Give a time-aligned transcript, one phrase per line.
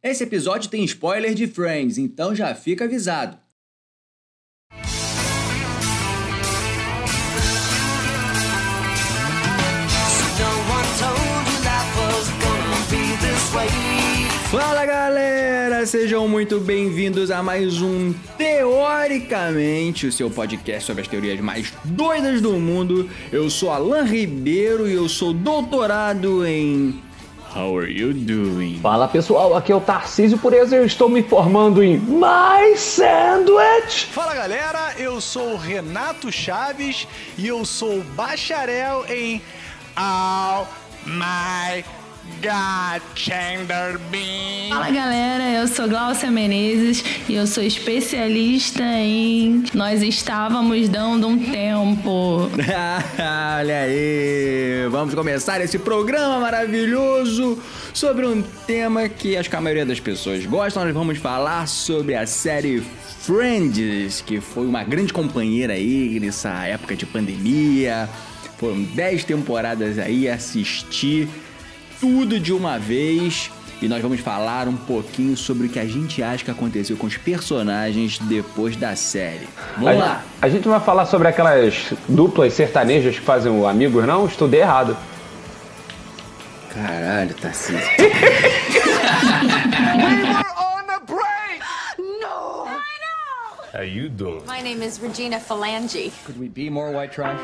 [0.00, 3.36] Esse episódio tem spoiler de Friends, então já fica avisado.
[14.52, 21.40] Fala galera, sejam muito bem-vindos a mais um Teoricamente, o seu podcast sobre as teorias
[21.40, 23.10] mais doidas do mundo.
[23.32, 27.07] Eu sou Alan Ribeiro e eu sou doutorado em
[27.54, 28.78] How are you doing?
[28.80, 34.06] Fala pessoal, aqui é o Tarcísio Pureza e eu estou me formando em My Sandwich.
[34.06, 37.08] Fala galera, eu sou o Renato Chaves
[37.38, 39.40] e eu sou bacharel em
[39.96, 40.68] All
[41.06, 41.84] My.
[44.68, 51.38] Fala galera, eu sou Glaucia Menezes e eu sou especialista em Nós Estávamos Dando um
[51.38, 52.48] Tempo.
[53.58, 57.60] Olha aí, vamos começar esse programa maravilhoso
[57.92, 60.84] sobre um tema que acho que a maioria das pessoas gostam.
[60.84, 62.82] Nós vamos falar sobre a série
[63.22, 68.08] Friends, que foi uma grande companheira aí nessa época de pandemia.
[68.58, 71.28] Foram 10 temporadas aí, assisti
[72.00, 76.22] tudo de uma vez e nós vamos falar um pouquinho sobre o que a gente
[76.22, 79.48] acha que aconteceu com os personagens depois da série.
[79.76, 80.24] Vamos a lá!
[80.42, 84.26] A gente vai falar sobre aquelas duplas sertanejas que fazem o Amigos, não?
[84.26, 84.96] Estudei errado.
[86.74, 87.74] Caralho, tá assim.
[93.74, 94.42] How you doing?
[94.46, 96.10] My name is Regina Phalange.
[96.24, 97.38] Could we be more white trash?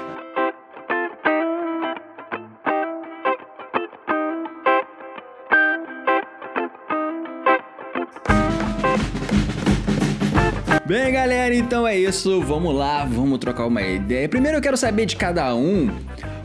[10.94, 12.40] Bem, galera, então é isso.
[12.40, 14.28] Vamos lá, vamos trocar uma ideia.
[14.28, 15.90] Primeiro eu quero saber de cada um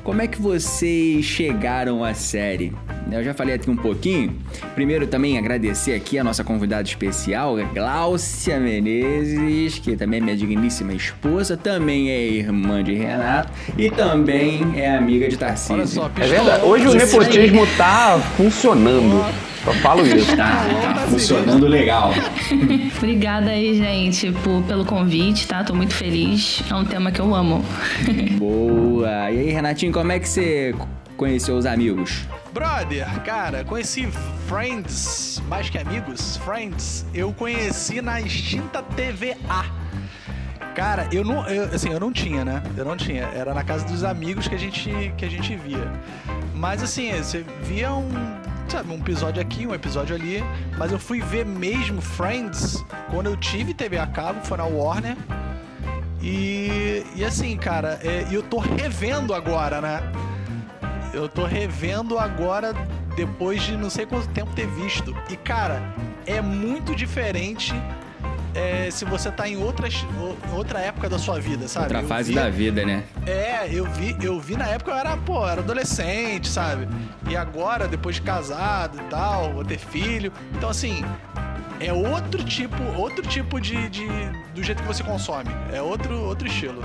[0.04, 2.74] como é que vocês chegaram à série.
[3.12, 4.36] Eu já falei aqui um pouquinho.
[4.74, 10.94] Primeiro também agradecer aqui a nossa convidada especial, Gláucia Menezes, que também é minha digníssima
[10.94, 15.76] esposa, também é irmã de Renato e também é amiga de Tarcísio.
[15.76, 16.66] Olha só, É verdade.
[16.66, 19.49] Hoje o nepotismo tá funcionando.
[19.64, 20.36] Só falo isso.
[20.36, 22.12] Tá, tá funcionando legal.
[22.98, 25.64] Obrigada aí, gente, por, pelo convite, tá?
[25.64, 26.64] Tô muito feliz.
[26.70, 27.64] É um tema que eu amo.
[28.38, 29.32] Boa.
[29.32, 30.74] E aí, Renatinho, como é que você
[31.18, 32.26] conheceu os amigos?
[32.54, 34.08] Brother, cara, conheci
[34.48, 39.66] Friends, mais que amigos, Friends, eu conheci na extinta TVA.
[40.74, 42.64] Cara, eu não, eu, assim, eu não tinha, né?
[42.76, 43.26] Eu não tinha.
[43.36, 45.92] Era na casa dos amigos que a gente, que a gente via.
[46.56, 48.10] Mas assim, você via um,
[48.70, 50.44] sabe, um episódio aqui, um episódio ali.
[50.78, 55.18] Mas eu fui ver mesmo Friends quando eu tive TV a cabo, foi na Warner.
[56.22, 60.02] E, e assim, cara, é, eu tô revendo agora, né?
[61.14, 62.74] Eu tô revendo agora
[63.16, 65.16] depois de não sei quanto tempo ter visto.
[65.30, 65.82] E cara,
[66.26, 67.74] é muito diferente
[68.56, 70.06] é, se você tá em outras,
[70.54, 71.86] outra época da sua vida, sabe?
[71.86, 73.04] Outra Eu fase vi- da vida, né?
[73.26, 76.88] É, eu vi, eu vi na época eu era, pô, era adolescente, sabe?
[77.30, 80.32] E agora, depois de casado e tal, vou ter filho.
[80.56, 81.04] Então assim,
[81.80, 84.08] é outro tipo, outro tipo de, de
[84.54, 85.50] do jeito que você consome.
[85.72, 86.82] É outro, outro estilo.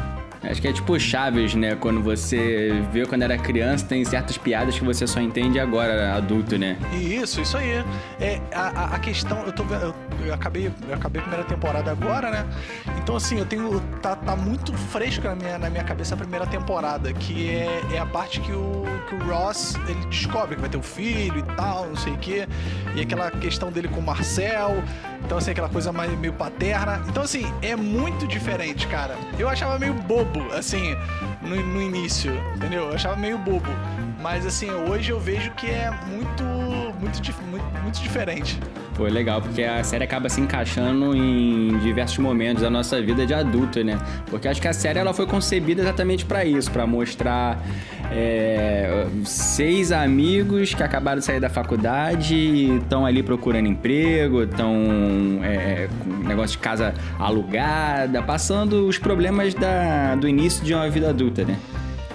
[0.51, 1.75] Acho que é tipo Chaves, né?
[1.75, 6.59] Quando você vê quando era criança, tem certas piadas que você só entende agora, adulto,
[6.59, 6.77] né?
[6.93, 7.85] Isso, isso aí.
[8.21, 9.95] É, a, a- questão, eu tô eu,
[10.25, 12.47] eu acabei, eu acabei a primeira temporada agora, né?
[12.99, 13.81] Então assim, eu tenho.
[14.01, 17.99] Tá, tá muito fresco na minha, na minha cabeça a primeira temporada, que é, é
[17.99, 21.57] a parte que o, que o Ross ele descobre que vai ter um filho e
[21.57, 22.47] tal, não sei o quê.
[22.95, 24.83] E aquela questão dele com o Marcel.
[25.25, 27.03] Então, assim, aquela coisa mais, meio paterna.
[27.09, 29.17] Então, assim, é muito diferente, cara.
[29.39, 30.95] Eu achava meio bobo, assim,
[31.43, 32.89] no, no início, entendeu?
[32.89, 33.69] Eu achava meio bobo.
[34.21, 36.45] Mas, assim, hoje eu vejo que é muito,
[37.05, 38.59] muito, muito, muito diferente.
[38.95, 43.35] Foi legal, porque a série acaba se encaixando em diversos momentos da nossa vida de
[43.35, 43.99] adulto, né?
[44.27, 47.61] Porque acho que a série ela foi concebida exatamente pra isso, pra mostrar
[48.13, 55.41] é, seis amigos que acabaram de sair da faculdade e estão ali procurando emprego, estão
[55.43, 61.11] é, com negócio de casa alugada, passando os problemas da, do início de uma vida
[61.11, 61.59] adulta, né?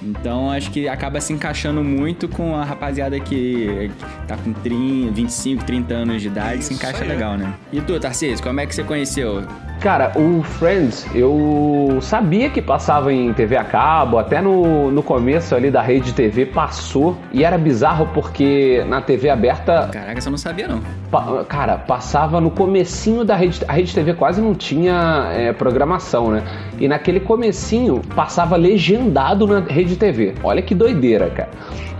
[0.01, 3.91] Então acho que acaba se encaixando muito com a rapaziada que
[4.27, 7.09] tá com 30, 25, 30 anos de idade, se Isso encaixa aí.
[7.09, 7.53] legal, né?
[7.71, 9.43] E tu, Tarcísio, como é que você conheceu?
[9.79, 15.55] Cara, o Friends, eu sabia que passava em TV a cabo, até no, no começo
[15.55, 20.37] ali da rede TV passou, e era bizarro porque na TV aberta Caraca, você não
[20.37, 20.81] sabia não.
[21.09, 23.61] Pa- Cara, passava no comecinho da rede.
[23.69, 26.43] A rede TV quase não tinha é, programação, né?
[26.77, 30.35] E naquele comecinho passava legendado na rede TV.
[30.43, 31.49] Olha que doideira, cara.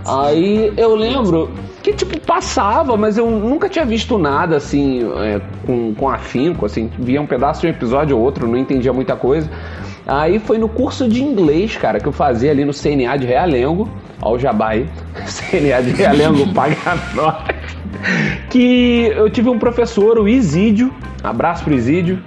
[0.06, 1.50] Aí eu lembro
[1.82, 6.90] que, tipo, passava, mas eu nunca tinha visto nada, assim, é, com, com afinco, assim,
[6.98, 9.48] via um pedaço de um episódio ou outro, não entendia muita coisa.
[10.06, 13.88] Aí foi no curso de inglês, cara, que eu fazia ali no CNA de Realengo,
[14.20, 14.86] ao Jabai,
[15.26, 16.76] CNA de Realengo paga
[17.14, 17.36] nós,
[18.50, 20.92] que eu tive um professor, o Isídio,
[21.22, 22.18] abraço pro Isídio,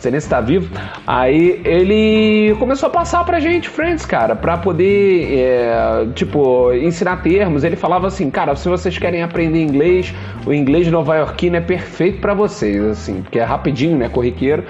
[0.00, 0.68] sei nem se tá vivo.
[1.06, 7.62] Aí ele começou a passar pra gente Friends, cara, pra poder, é, tipo, ensinar termos.
[7.62, 10.12] Ele falava assim, cara, se vocês querem aprender inglês,
[10.46, 14.64] o inglês nova-iorquino é perfeito para vocês, assim, porque é rapidinho, né, corriqueiro.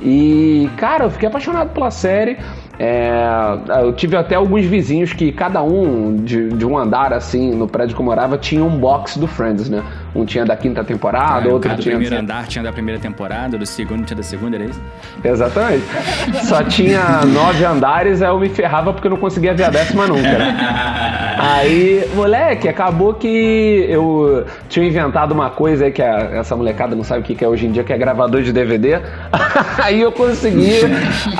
[0.00, 2.38] E, cara, eu fiquei apaixonado pela série.
[2.80, 3.20] É,
[3.80, 7.96] eu tive até alguns vizinhos que cada um de, de, um andar assim no prédio
[7.96, 9.82] que eu morava tinha um box do Friends, né?
[10.14, 11.76] Um tinha da quinta temporada, ah, outro tinha.
[11.76, 14.80] Do primeiro andar tinha da primeira temporada, do segundo tinha da segunda, era isso?
[15.22, 15.84] Exatamente.
[16.44, 20.06] Só tinha nove andares, aí eu me ferrava porque eu não conseguia ver a décima
[20.06, 20.22] nunca.
[20.22, 20.56] Né?
[21.40, 27.04] Aí, moleque, acabou que eu tinha inventado uma coisa aí que a, essa molecada não
[27.04, 29.00] sabe o que é hoje em dia, que é gravador de DVD.
[29.80, 30.80] aí eu consegui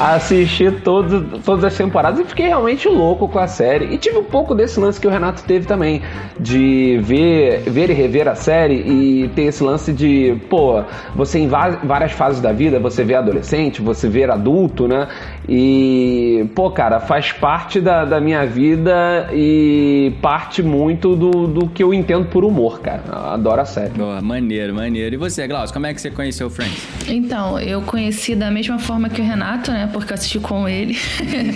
[0.00, 3.86] assistir todos todas as temporadas e fiquei realmente louco com a série.
[3.86, 6.00] E tive um pouco desse lance que o Renato teve também,
[6.38, 10.82] de ver, ver e rever a série e ter esse lance de, pô,
[11.14, 15.08] você em várias fases da vida, você vê adolescente, você vê adulto, né?
[15.48, 21.82] E, pô, cara, faz parte da, da minha vida e parte muito do, do que
[21.82, 23.02] eu entendo por humor, cara.
[23.06, 23.90] Eu adoro a série.
[23.90, 25.14] Boa, maneiro, maneiro.
[25.14, 26.86] E você, Glaucio, como é que você conheceu o Friends?
[27.08, 29.88] Então, eu conheci da mesma forma que o Renato, né?
[29.90, 30.98] Porque eu assisti com ele.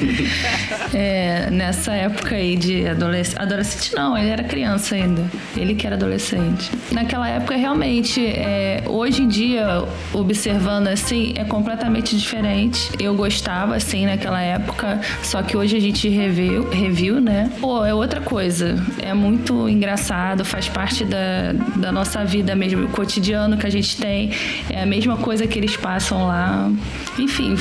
[0.94, 3.42] é, nessa época aí de adolescente.
[3.42, 5.22] Adolescente não, ele era criança ainda.
[5.54, 6.70] Ele que era adolescente.
[6.90, 9.84] Naquela época, realmente, é, hoje em dia,
[10.14, 12.90] observando assim, é completamente diferente.
[12.98, 17.50] Eu gostava, assim, naquela época, só que hoje a gente reviu, reviu né?
[17.60, 18.76] Pô, é outra coisa.
[19.02, 23.96] É muito engraçado, faz parte da, da nossa vida mesmo, o cotidiano que a gente
[23.96, 24.30] tem.
[24.70, 26.70] É a mesma coisa que eles passam lá.
[27.18, 27.56] Enfim,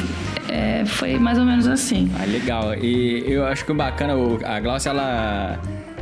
[0.48, 2.10] é, foi mais ou menos assim.
[2.20, 2.76] Ah, legal.
[2.76, 4.14] E eu acho que bacana,
[4.46, 5.60] a Glaucia, ela,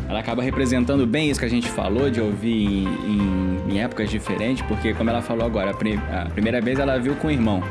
[0.08, 4.10] ela acaba representando bem isso que a gente falou, de ouvir em, em, em épocas
[4.10, 7.64] diferentes, porque como ela falou agora, a, a primeira vez ela viu com o irmão.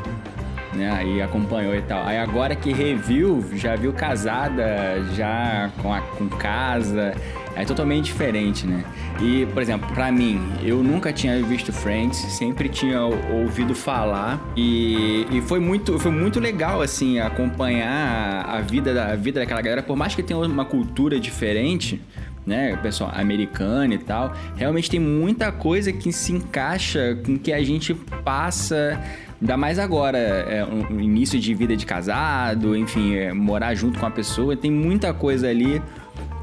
[0.71, 2.05] Né, aí acompanhou e tal.
[2.05, 7.15] Aí agora que reviu, já viu casada, já com, a, com casa,
[7.55, 8.85] é totalmente diferente, né?
[9.21, 15.27] E, por exemplo, para mim, eu nunca tinha visto Friends, sempre tinha ouvido falar e,
[15.29, 19.83] e foi muito foi muito legal assim acompanhar a vida da a vida daquela galera,
[19.83, 22.01] por mais que tenha uma cultura diferente,
[22.45, 27.51] né, pessoal americano e tal, realmente tem muita coisa que se encaixa com o que
[27.51, 27.93] a gente
[28.23, 28.99] passa
[29.41, 34.05] Ainda mais agora, é, um início de vida de casado, enfim, é, morar junto com
[34.05, 35.81] a pessoa, tem muita coisa ali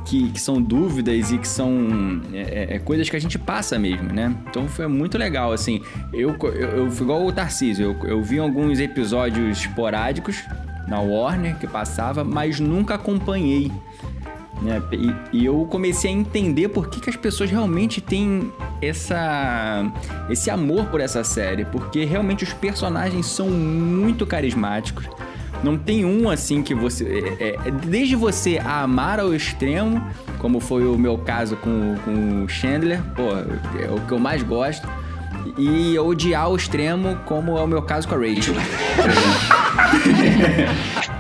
[0.06, 3.78] que, que são dúvidas e que são é, é, é, coisas que a gente passa
[3.78, 4.34] mesmo, né?
[4.48, 5.82] Então foi muito legal, assim.
[6.12, 10.42] Eu, eu, eu fui igual o Tarcísio, eu, eu vi alguns episódios esporádicos
[10.86, 13.70] na Warner que passava, mas nunca acompanhei.
[14.62, 14.82] Né?
[14.92, 18.50] E, e, eu comecei a entender por que, que as pessoas realmente têm
[18.80, 19.92] essa,
[20.30, 25.06] esse amor por essa série, porque realmente os personagens são muito carismáticos
[25.62, 27.36] não tem um assim que você.
[27.40, 30.02] É, é, desde você amar ao extremo,
[30.38, 33.22] como foi o meu caso com, com o Chandler, pô,
[33.80, 34.88] é o que eu mais gosto.
[35.56, 38.54] E odiar ao extremo, como é o meu caso com a Rachel.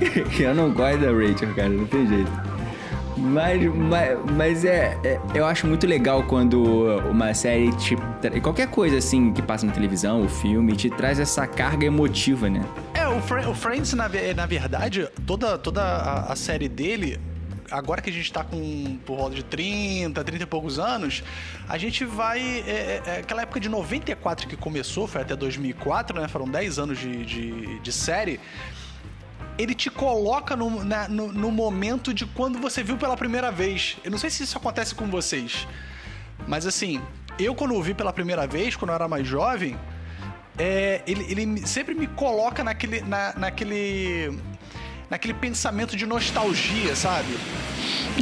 [0.38, 2.30] eu não gosto da Rachel, cara, não tem jeito.
[3.18, 6.62] Mas, mas, mas é, é, Eu acho muito legal quando
[7.10, 7.96] uma série te.
[8.40, 12.64] Qualquer coisa assim que passa na televisão, o filme, te traz essa carga emotiva, né?
[12.94, 17.18] É, o, Fr o Friends, na, na verdade, toda, toda a, a série dele
[17.70, 21.22] agora que a gente tá com por volta de 30, 30 e poucos anos,
[21.68, 22.40] a gente vai.
[22.40, 26.28] É, é, é aquela época de 94 que começou, foi até 2004, né?
[26.28, 28.40] Foram 10 anos de, de, de série
[29.58, 33.96] ele te coloca no, na, no, no, momento de quando você viu pela primeira vez.
[34.04, 35.66] Eu não sei se isso acontece com vocês,
[36.46, 37.02] mas assim,
[37.38, 39.76] eu quando o vi pela primeira vez, quando eu era mais jovem,
[40.56, 44.38] é, ele, ele sempre me coloca naquele, na, naquele,
[45.10, 47.36] naquele pensamento de nostalgia, sabe?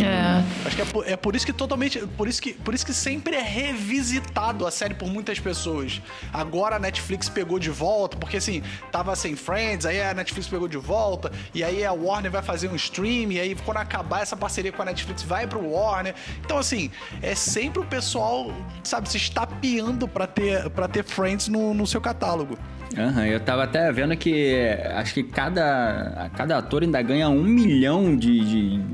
[0.03, 0.45] É.
[0.67, 1.99] Acho que é por, é por, isso que totalmente.
[2.17, 6.00] Por isso que, por isso que sempre é revisitado a série por muitas pessoas.
[6.33, 10.69] Agora a Netflix pegou de volta, porque assim, tava sem Friends, aí a Netflix pegou
[10.69, 14.37] de volta, e aí a Warner vai fazer um stream, e aí quando acabar essa
[14.37, 16.15] parceria com a Netflix, vai pro Warner.
[16.45, 16.91] Então, assim,
[17.23, 22.00] é sempre o pessoal, sabe, se estapeando pra ter, pra ter Friends no, no seu
[22.00, 22.59] catálogo.
[22.97, 24.61] Uhum, eu tava até vendo que
[24.95, 28.85] acho que cada, cada ator ainda ganha um milhão de, de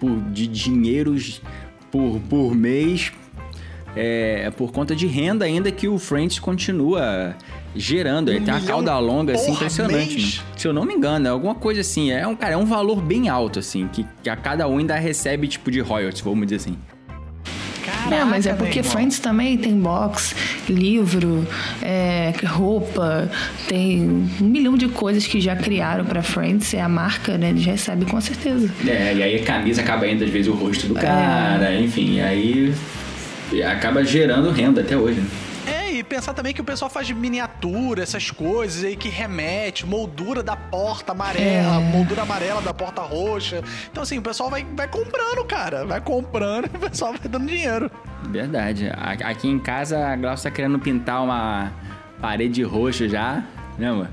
[0.00, 1.40] por, de dinheiros
[1.90, 3.12] por, por mês
[3.94, 7.36] é, por conta de renda ainda que o Friends continua
[7.74, 8.30] gerando.
[8.30, 10.38] Ele tem uma cauda longa, assim, impressionante.
[10.38, 10.44] Né?
[10.56, 12.10] Se eu não me engano, é alguma coisa assim.
[12.10, 14.96] É um, cara, é um valor bem alto, assim, que, que a cada um ainda
[14.96, 16.78] recebe, tipo, de royalties, vamos dizer assim.
[18.10, 20.34] Caraca, não, mas é porque Friends também tem box,
[20.68, 21.46] livro,
[21.82, 23.30] é, roupa,
[23.68, 24.02] tem
[24.40, 27.50] um milhão de coisas que já criaram para Friends, é a marca, né?
[27.50, 28.70] Eles recebem com certeza.
[28.86, 31.00] É, e aí a camisa acaba indo às vezes o rosto do é.
[31.00, 31.80] cara, é.
[31.80, 32.74] enfim, aí
[33.66, 35.20] acaba gerando renda até hoje.
[35.20, 35.26] Né?
[36.10, 41.12] Pensar também que o pessoal faz miniatura, essas coisas aí que remete, moldura da porta
[41.12, 41.78] amarela, é.
[41.78, 43.62] moldura amarela da porta roxa.
[43.90, 45.86] Então, assim, o pessoal vai, vai comprando, cara.
[45.86, 47.88] Vai comprando e o pessoal vai dando dinheiro.
[48.28, 48.90] Verdade.
[49.24, 51.72] Aqui em casa a Glaucia tá querendo pintar uma
[52.20, 53.44] parede roxa já.
[53.80, 54.08] Né, amor?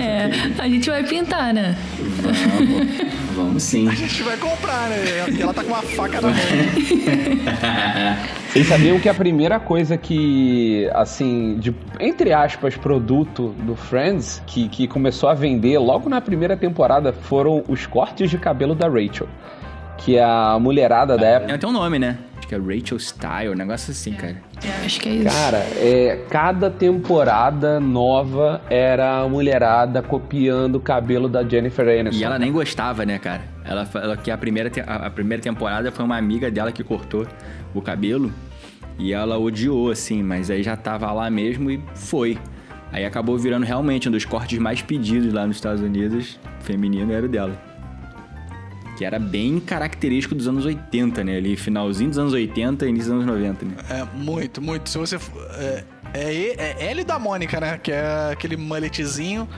[0.00, 1.76] É, a gente vai pintar, né?
[2.22, 3.86] Vamos, vamos sim.
[3.86, 4.96] A gente vai comprar, né?
[5.26, 6.36] Porque ela tá com uma faca na mão.
[8.48, 14.66] Vocês sabiam que a primeira coisa que, assim, de, entre aspas, produto do Friends, que,
[14.70, 19.28] que começou a vender logo na primeira temporada foram os cortes de cabelo da Rachel.
[19.98, 21.58] Que é a mulherada da época.
[21.58, 22.16] Tem um nome, né?
[22.52, 24.36] Que é Rachel Style, um negócio assim, cara.
[24.62, 25.34] É, acho que é isso.
[25.34, 32.20] Cara, é, cada temporada nova era a mulherada copiando o cabelo da Jennifer Aniston.
[32.20, 33.40] E ela nem gostava, né, cara?
[33.64, 37.26] Ela, ela que a primeira, a, a primeira temporada foi uma amiga dela que cortou
[37.74, 38.30] o cabelo.
[38.98, 42.36] E ela odiou, assim, mas aí já tava lá mesmo e foi.
[42.92, 47.24] Aí acabou virando realmente um dos cortes mais pedidos lá nos Estados Unidos, feminino, era
[47.24, 47.71] o dela.
[48.96, 51.36] Que era bem característico dos anos 80, né?
[51.36, 53.74] Ali, finalzinho dos anos 80 e início dos anos 90, né?
[53.88, 54.88] É, muito, muito.
[54.88, 55.16] Se você.
[55.58, 55.84] É,
[56.14, 57.78] é, é ele da Mônica, né?
[57.78, 59.48] Que é aquele mulletzinho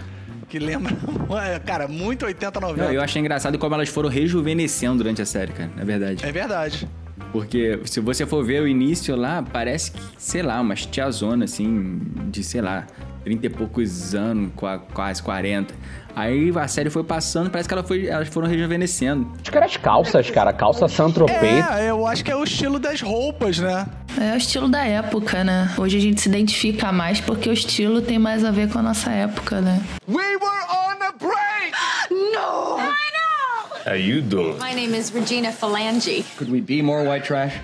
[0.48, 0.96] que lembra.
[1.66, 2.84] cara, muito 80, 90.
[2.84, 5.70] Não, eu achei engraçado como elas foram rejuvenescendo durante a série, cara.
[5.76, 6.24] É verdade.
[6.24, 6.88] É verdade.
[7.32, 12.00] Porque se você for ver o início lá, parece que, sei lá, umas tiazona assim,
[12.30, 12.86] de sei lá,
[13.24, 14.52] 30 e poucos anos,
[14.92, 15.74] quase 40.
[16.14, 19.32] Aí a série foi passando, parece que ela foi, elas foram rejuvenescendo.
[19.40, 20.52] Acho que eram as calças, cara.
[20.52, 21.66] Calça Saint-Tropez.
[21.70, 23.86] É, eu acho que é o estilo das roupas, né?
[24.20, 25.74] É o estilo da época, né?
[25.76, 28.82] Hoje a gente se identifica mais porque o estilo tem mais a ver com a
[28.82, 29.82] nossa época, né?
[30.06, 31.74] We were on a break!
[32.10, 32.78] No!
[32.78, 33.90] I know!
[33.92, 34.58] How you doing?
[34.60, 36.24] My name is Regina Phalange.
[36.36, 37.54] Could we be more white trash?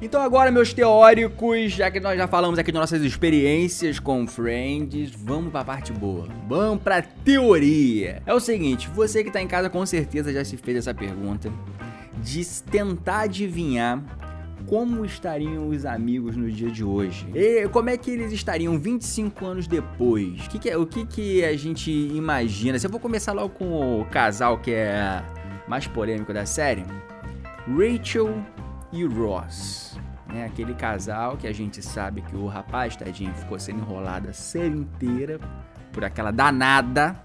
[0.00, 5.10] Então agora, meus teóricos, já que nós já falamos aqui de nossas experiências com Friends,
[5.10, 6.28] vamos pra parte boa.
[6.46, 8.22] Vamos pra teoria.
[8.24, 11.52] É o seguinte, você que tá em casa com certeza já se fez essa pergunta
[12.22, 14.00] de tentar adivinhar
[14.68, 17.26] como estariam os amigos no dia de hoje?
[17.34, 20.46] E como é que eles estariam 25 anos depois?
[20.46, 22.78] O que, que é, o que, que a gente imagina?
[22.78, 25.24] Se eu vou começar logo com o casal que é
[25.66, 26.84] mais polêmico da série,
[27.66, 28.32] Rachel
[28.92, 29.87] e Ross
[30.28, 30.44] né?
[30.44, 34.76] Aquele casal que a gente sabe que o rapaz, tadinho, ficou sendo enrolado a série
[34.76, 35.40] inteira
[35.92, 37.16] por aquela danada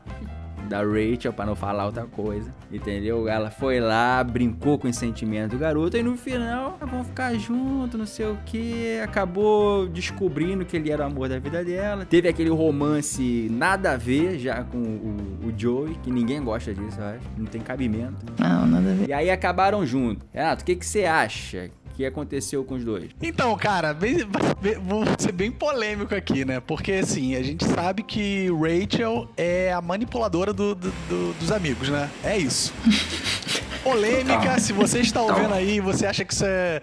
[0.68, 3.28] da Rachel, para não falar outra coisa, entendeu?
[3.28, 7.98] Ela foi lá, brincou com o sentimento do garoto e no final vão ficar junto,
[7.98, 9.00] não sei o que.
[9.04, 12.06] Acabou descobrindo que ele era o amor da vida dela.
[12.06, 17.00] Teve aquele romance nada a ver já com o, o Joey, que ninguém gosta disso,
[17.00, 17.26] eu acho.
[17.38, 18.26] Não tem cabimento.
[18.40, 19.10] Não, nada a ver.
[19.10, 20.26] E aí acabaram juntos.
[20.32, 21.70] Renato, o que, que você acha?
[21.96, 23.10] Que aconteceu com os dois?
[23.22, 24.18] Então, cara, bem,
[24.84, 26.60] vou ser bem polêmico aqui, né?
[26.60, 31.90] Porque, assim, a gente sabe que Rachel é a manipuladora do, do, do, dos amigos,
[31.90, 32.10] né?
[32.24, 32.74] É isso.
[33.84, 36.82] Polêmica, se você está ouvindo aí você acha que isso é...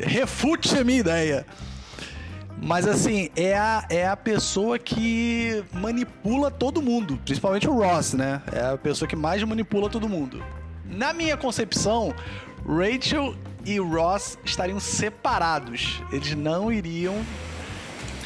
[0.00, 1.46] Refute a minha ideia.
[2.60, 8.40] Mas assim, é a, é a pessoa que manipula todo mundo, principalmente o Ross, né?
[8.52, 10.42] É a pessoa que mais manipula todo mundo.
[10.84, 12.14] Na minha concepção,
[12.66, 16.02] Rachel e Ross estariam separados.
[16.12, 17.24] Eles não iriam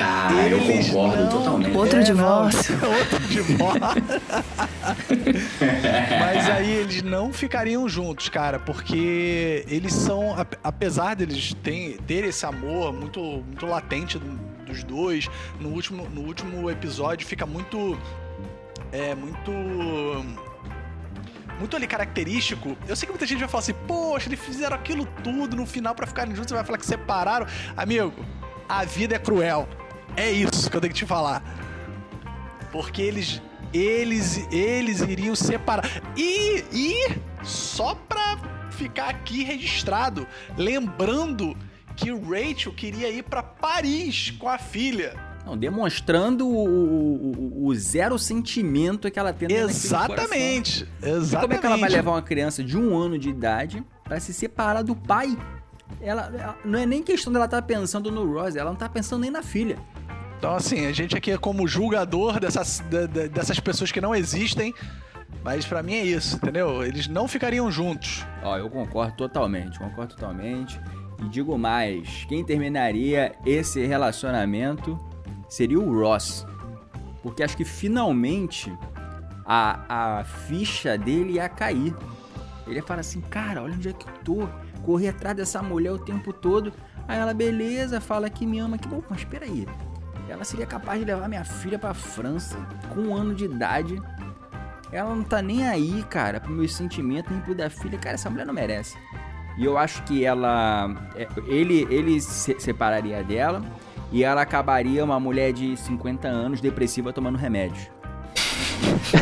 [0.00, 1.28] ah, Eles eu concordo não...
[1.28, 1.76] totalmente.
[1.76, 2.76] Outro é, divórcio.
[2.76, 4.02] Não, outro divórcio.
[6.20, 12.46] Mas aí eles não ficariam juntos, cara, porque eles são, apesar deles ter, ter esse
[12.46, 14.20] amor muito, muito latente
[14.66, 15.28] dos dois,
[15.58, 17.98] no último, no último episódio fica muito.
[18.90, 19.50] É, muito
[21.58, 22.76] muito ali característico.
[22.86, 25.94] Eu sei que muita gente vai falar assim, poxa, eles fizeram aquilo tudo no final
[25.94, 27.46] para ficarem juntos, você vai falar que separaram.
[27.76, 28.14] Amigo,
[28.68, 29.68] a vida é cruel.
[30.16, 31.42] É isso que eu tenho que te falar.
[32.72, 35.84] Porque eles eles eles iriam separar.
[36.16, 38.38] E e só pra
[38.70, 41.56] ficar aqui registrado, lembrando
[41.96, 45.27] que Rachel queria ir para Paris com a filha.
[45.48, 49.70] Não, demonstrando o, o- o- zero sentimento que ela tem coração.
[50.04, 50.86] Exatamente.
[51.02, 51.40] E Exatamente.
[51.40, 54.34] como é que ela vai levar uma criança de um ano de idade pra se
[54.34, 55.36] separar do pai?
[56.02, 59.22] Ela, ela- não é nem questão dela estar pensando no Rose, ela não tá pensando
[59.22, 59.78] nem na filha.
[60.38, 62.80] Então, assim, a gente aqui é como julgador dessas,
[63.32, 64.74] dessas pessoas que não existem.
[65.42, 66.82] Mas pra mim é isso, entendeu?
[66.84, 68.24] Eles não ficariam juntos.
[68.42, 70.78] Ó, eu concordo totalmente, concordo totalmente.
[71.24, 74.98] E digo mais, quem terminaria esse relacionamento
[75.48, 76.46] seria o Ross.
[77.22, 78.72] Porque acho que finalmente
[79.44, 81.94] a, a ficha dele ia cair.
[82.66, 84.48] Ele ia falar assim, cara, olha onde é que eu tô.
[84.82, 86.72] Corri atrás dessa mulher o tempo todo.
[87.06, 88.78] Aí ela, beleza, fala que me ama.
[88.78, 89.66] Que bom, mas peraí.
[90.28, 92.58] Ela seria capaz de levar minha filha pra França
[92.90, 94.00] com um ano de idade.
[94.92, 97.98] Ela não tá nem aí, cara, pro meu sentimento, nem pro da filha.
[97.98, 98.96] Cara, essa mulher não merece.
[99.56, 100.94] E eu acho que ela.
[101.16, 103.62] é, Ele, ele se separaria dela
[104.12, 107.90] e ela acabaria uma mulher de 50 anos depressiva tomando remédio.
[109.10, 109.16] Que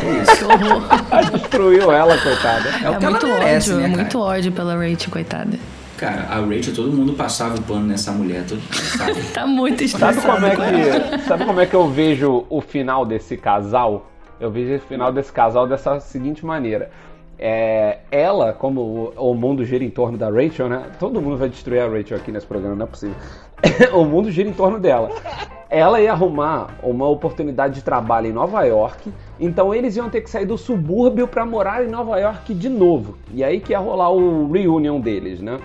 [0.45, 1.31] horror.
[1.31, 2.69] Destruiu ela, coitada.
[2.69, 4.01] É, o É que ela muito merece, ódio, né, é cara?
[4.01, 5.59] muito ódio pela Rachel, coitada.
[5.97, 9.19] Cara, a Rachel, todo mundo passava o pano nessa mulher, todo sabe?
[9.33, 11.17] Tá muito Sabe estressado como, é ela.
[11.17, 14.09] que, sabe como é que eu vejo o final desse casal?
[14.39, 16.91] Eu vejo o final desse casal dessa seguinte maneira.
[17.39, 20.83] É, ela, como o, o mundo gira em torno da Rachel, né?
[20.99, 23.15] Todo mundo vai destruir a Rachel aqui nesse programa, não é possível.
[23.93, 25.09] o mundo gira em torno dela.
[25.69, 30.29] Ela ia arrumar uma oportunidade de trabalho em Nova York, então eles iam ter que
[30.29, 33.17] sair do subúrbio pra morar em Nova York de novo.
[33.33, 35.59] E aí que ia rolar o reunion deles, né?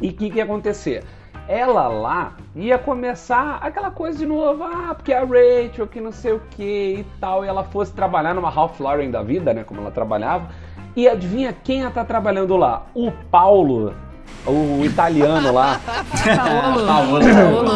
[0.00, 1.04] E o que, que ia acontecer?
[1.46, 6.32] Ela lá ia começar aquela coisa de novo, ah, porque a Rachel, que não sei
[6.32, 9.80] o que e tal, e ela fosse trabalhar numa Ralph Lauren da vida, né, como
[9.80, 10.48] ela trabalhava.
[10.96, 12.86] E adivinha quem ia estar trabalhando lá?
[12.94, 13.94] O Paulo,
[14.46, 15.80] o italiano lá.
[16.36, 16.86] Paolo.
[16.86, 17.20] Paolo.
[17.20, 17.70] Paolo.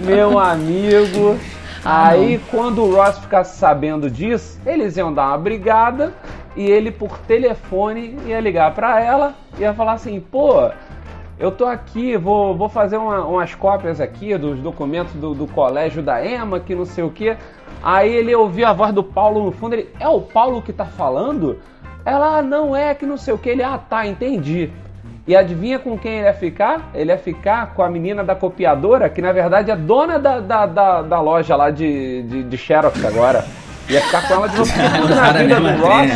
[0.04, 1.36] Meu amigo.
[1.84, 6.12] Ah, Aí, quando o Ross ficasse sabendo disso, eles iam dar uma brigada
[6.54, 10.68] e ele, por telefone, ia ligar pra ela e ia falar assim: pô,
[11.38, 16.02] eu tô aqui, vou, vou fazer uma- umas cópias aqui dos documentos do, do colégio
[16.02, 17.34] da Emma, que não sei o que.
[17.82, 20.84] Aí ele ouvia a voz do Paulo no fundo, ele: é o Paulo que tá
[20.84, 21.58] falando?
[22.04, 23.50] Ela, ah, não é, que não sei o que.
[23.50, 24.70] Ele, ah, tá, entendi.
[25.26, 26.90] E adivinha com quem ele ia ficar?
[26.94, 30.66] Ele ia ficar com a menina da copiadora, que na verdade é dona da, da,
[30.66, 33.44] da, da loja lá de, de, de Xerox agora.
[33.88, 34.70] Ia ficar com ela de novo.
[34.70, 36.10] Tudo na vida do Ross,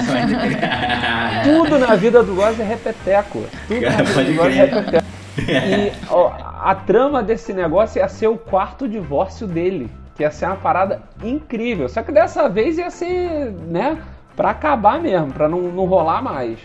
[1.45, 3.43] tudo na vida do Ross é repeteco.
[3.69, 5.07] Tudo na vida do Ross é repeteco.
[5.39, 9.91] E ó, a trama desse negócio ia ser o quarto divórcio dele.
[10.15, 11.89] Que ia ser uma parada incrível.
[11.89, 13.99] Só que dessa vez ia ser, né,
[14.37, 16.59] pra acabar mesmo, pra não, não rolar mais.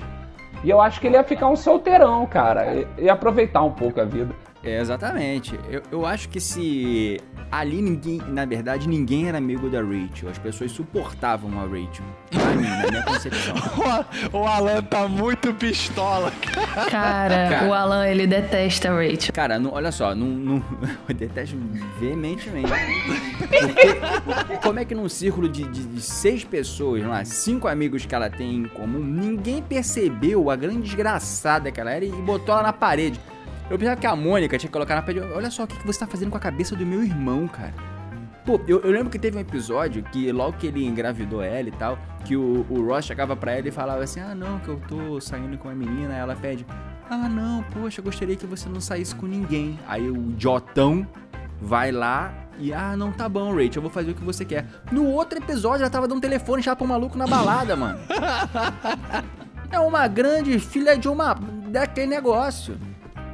[0.63, 2.75] E eu acho que ele ia ficar um solteirão, cara.
[2.97, 4.33] E- aproveitar um pouco a vida.
[4.63, 5.57] É, exatamente.
[5.69, 7.19] Eu, eu acho que se.
[7.51, 8.21] Ali ninguém.
[8.27, 10.29] Na verdade, ninguém era amigo da Rachel.
[10.29, 12.05] As pessoas suportavam a Rachel.
[12.29, 13.55] Pra mim, na minha concepção.
[14.33, 16.89] O, o Alan tá muito pistola, cara.
[16.89, 17.67] Cara, Cara.
[17.67, 19.33] o Alan, ele detesta a Rachel.
[19.33, 20.63] Cara, não- olha só, não, não,
[21.07, 21.55] eu detesto
[21.99, 22.67] veementemente.
[23.37, 28.13] Porque, como é que num círculo de, de- de seis pessoas, lá, cinco amigos que
[28.13, 32.63] ela tem em comum, ninguém percebeu a grande desgraçada que ela era e botou ela
[32.63, 33.19] na parede?
[33.69, 35.21] Eu pensava que a Mônica tinha que colocar na parede.
[35.31, 37.73] Olha só o que que você tá fazendo com a cabeça do meu irmão, cara.
[38.45, 41.71] Pô, eu, eu lembro que teve um episódio que logo que ele engravidou ela e
[41.71, 44.81] tal, que o, o Ross chegava pra ela e falava assim: Ah, não, que eu
[44.87, 46.15] tô saindo com a menina.
[46.15, 46.65] Aí ela pede:
[47.09, 49.77] Ah, não, poxa, gostaria que você não saísse com ninguém.
[49.87, 51.05] Aí o Jotão
[51.61, 54.65] vai lá e: Ah, não, tá bom, Rachel, eu vou fazer o que você quer.
[54.91, 57.99] No outro episódio, ela tava dando telefone já pra um maluco na balada, mano.
[59.71, 61.35] É uma grande filha de uma.
[61.67, 62.75] daquele negócio.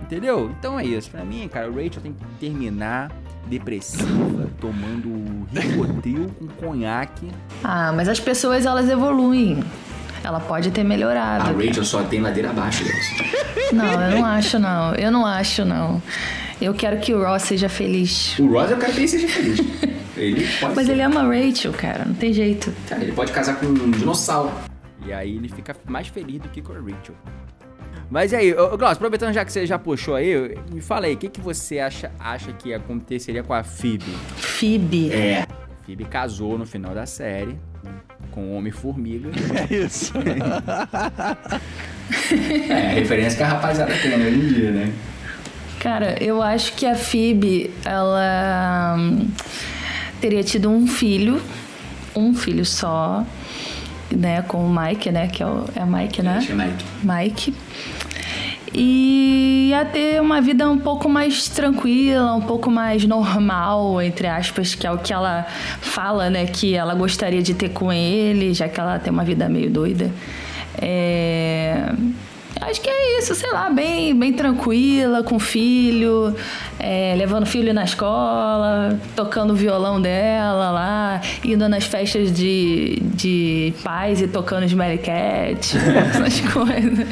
[0.05, 0.51] Entendeu?
[0.59, 1.09] Então é isso.
[1.09, 3.11] Pra mim, cara, o Rachel tem que terminar
[3.47, 7.27] depressiva, tomando Rivotril com conhaque.
[7.63, 9.63] Ah, mas as pessoas, elas evoluem.
[10.23, 11.53] Ela pode ter melhorado.
[11.55, 13.05] Rachel só tem ladeira abaixo, Deus.
[13.73, 14.93] Não, eu não acho, não.
[14.93, 16.01] Eu não acho, não.
[16.61, 18.37] Eu quero que o Ross seja feliz.
[18.37, 19.59] O Ross eu quero que ele seja feliz.
[20.15, 20.93] Ele pode Mas ser.
[20.93, 22.05] ele ama a Rachel, cara.
[22.05, 22.73] Não tem jeito.
[22.87, 24.49] Cara, ele pode casar com um dinossauro.
[25.05, 27.13] E aí ele fica mais feliz do que com a Rachel.
[28.09, 31.17] Mas e aí, Glaucio, aproveitando já que você já puxou aí, me fala aí, o
[31.17, 34.11] que, que você acha, acha que aconteceria com a Phoebe?
[34.35, 35.11] Phoebe.
[35.11, 35.47] É.
[35.85, 37.57] Phoebe casou no final da série
[38.31, 39.29] com o Homem-Formiga.
[39.69, 40.13] É isso.
[42.69, 44.93] É, a referência que a rapaziada tem hoje em dia, né?
[45.79, 49.27] Cara, eu acho que a Phoebe, ela hum,
[50.21, 51.41] teria tido um filho,
[52.15, 53.25] um filho só,
[54.11, 56.37] né, com o Mike, né, que é, o, é Mike, né?
[56.37, 56.85] Acho que é Mike.
[57.03, 57.55] Mike.
[58.77, 64.75] E ia ter uma vida um pouco mais tranquila, um pouco mais normal, entre aspas,
[64.75, 65.45] que é o que ela
[65.79, 66.45] fala, né?
[66.45, 70.11] Que ela gostaria de ter com ele, já que ela tem uma vida meio doida.
[70.81, 71.89] É...
[72.61, 76.35] Acho que é isso, sei lá, bem, bem tranquila, com filho,
[76.79, 83.01] é, levando o filho na escola, tocando o violão dela lá, indo nas festas de,
[83.13, 87.07] de pais e tocando Smelly Cat, essas coisas.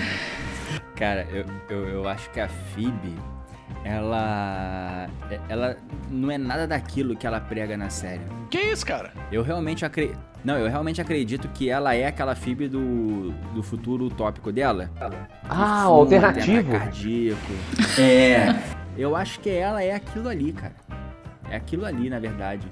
[1.04, 3.14] Cara, eu, eu, eu acho que a Phoebe,
[3.84, 5.10] ela.
[5.50, 5.76] Ela
[6.10, 8.22] não é nada daquilo que ela prega na série.
[8.50, 9.12] Que isso, cara?
[9.30, 10.18] Eu realmente acredito.
[10.46, 14.90] Não, eu realmente acredito que ela é aquela Phoebe do, do futuro utópico dela.
[15.50, 16.72] Ah, o alternativo.
[16.72, 17.52] Cardíaco.
[18.00, 18.56] É.
[18.98, 20.76] Eu acho que ela é aquilo ali, cara.
[21.50, 22.66] É aquilo ali, na verdade.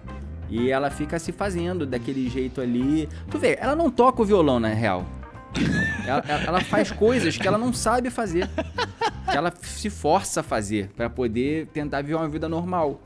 [0.50, 3.10] E ela fica se fazendo daquele jeito ali.
[3.30, 5.06] Tu vê, ela não toca o violão, na real.
[6.05, 8.49] Ela, ela faz coisas que ela não sabe fazer.
[9.29, 13.01] Que ela se força a fazer para poder tentar viver uma vida normal.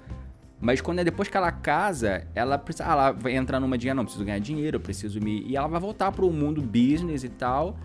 [0.59, 2.85] Mas quando é depois que ela casa, ela precisa.
[2.87, 5.43] Ah, ela vai entrar numa dinheiro, não, preciso ganhar dinheiro, eu preciso me.
[5.45, 7.77] E ela vai voltar pro mundo business e tal.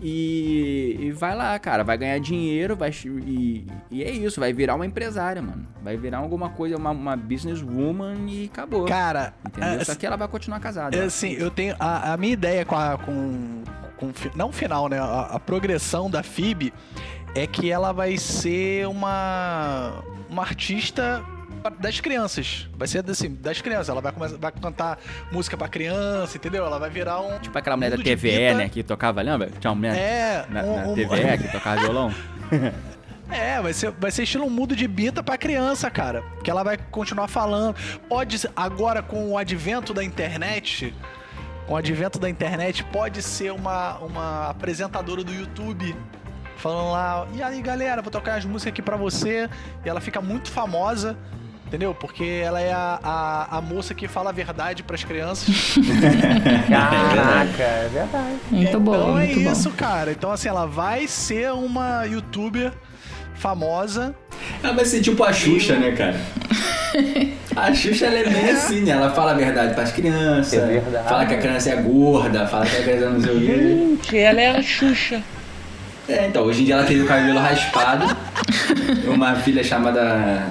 [0.00, 2.90] E, e vai lá, cara, vai ganhar dinheiro, vai.
[3.26, 5.66] E, e, é isso, vai virar uma empresária, mano.
[5.82, 8.84] Vai virar alguma coisa, uma, uma businesswoman e acabou.
[8.84, 9.80] Cara, entendeu?
[9.80, 10.96] É, Só que ela vai continuar casada.
[10.96, 11.74] É assim, eu tenho.
[11.80, 13.57] A, a minha ideia com, a, com,
[13.98, 14.12] com.
[14.34, 14.98] Não final, né?
[14.98, 16.72] A, a progressão da FIB
[17.34, 20.02] é que ela vai ser uma.
[20.28, 21.24] Uma artista
[21.78, 22.68] das crianças.
[22.76, 23.88] Vai ser assim, das crianças.
[23.88, 24.98] Ela vai, começar, vai cantar
[25.32, 26.64] música pra criança, entendeu?
[26.64, 27.38] Ela vai virar um.
[27.38, 28.68] Tipo aquela mulher da TVE, né?
[28.68, 29.50] Que tocava, lembra?
[29.58, 32.14] Tinha uma mulher é, na, um, na TVE que tocava violão.
[33.30, 36.24] É, vai ser, vai ser estilo um mudo de bita pra criança, cara.
[36.42, 37.76] Que ela vai continuar falando.
[38.08, 40.94] Pode agora com o advento da internet,
[41.68, 45.94] com o advento da internet, pode ser uma, uma apresentadora do YouTube
[46.56, 49.48] falando lá, e aí galera, vou tocar as músicas aqui pra você.
[49.84, 51.16] E ela fica muito famosa.
[51.66, 51.94] Entendeu?
[51.94, 55.76] Porque ela é a, a, a moça que fala a verdade pras crianças.
[56.66, 58.38] Caraca, é verdade.
[58.50, 58.94] Muito então bom.
[58.94, 59.76] Então é muito isso, bom.
[59.76, 60.10] cara.
[60.10, 62.72] Então, assim, ela vai ser uma youtuber
[63.34, 64.14] famosa.
[64.62, 66.18] Ela vai ser tipo a Xuxa, né, cara?
[67.56, 68.92] A Xuxa ela é bem assim, né?
[68.92, 70.54] Ela fala a verdade pras crianças.
[70.54, 71.08] É verdade.
[71.08, 73.46] Fala que a criança é gorda, fala que a criança não sei o quê.
[73.46, 75.22] Gente, ela é a Xuxa.
[76.08, 78.16] É, então, hoje em dia ela tem o cabelo raspado.
[79.06, 80.46] Uma filha chamada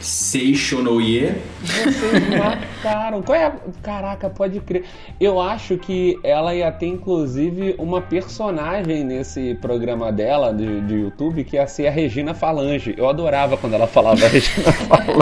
[0.00, 1.34] Seishonoye.
[1.62, 3.22] Vocês mataram.
[3.22, 3.52] Qual é a...
[3.82, 4.84] Caraca, pode crer.
[5.20, 11.44] Eu acho que ela ia ter, inclusive, uma personagem nesse programa dela de, de YouTube
[11.44, 12.94] que ia ser a Regina Falange.
[12.96, 15.20] Eu adorava quando ela falava Regina Falange.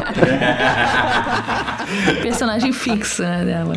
[2.22, 3.74] Personagem fixa né, dela.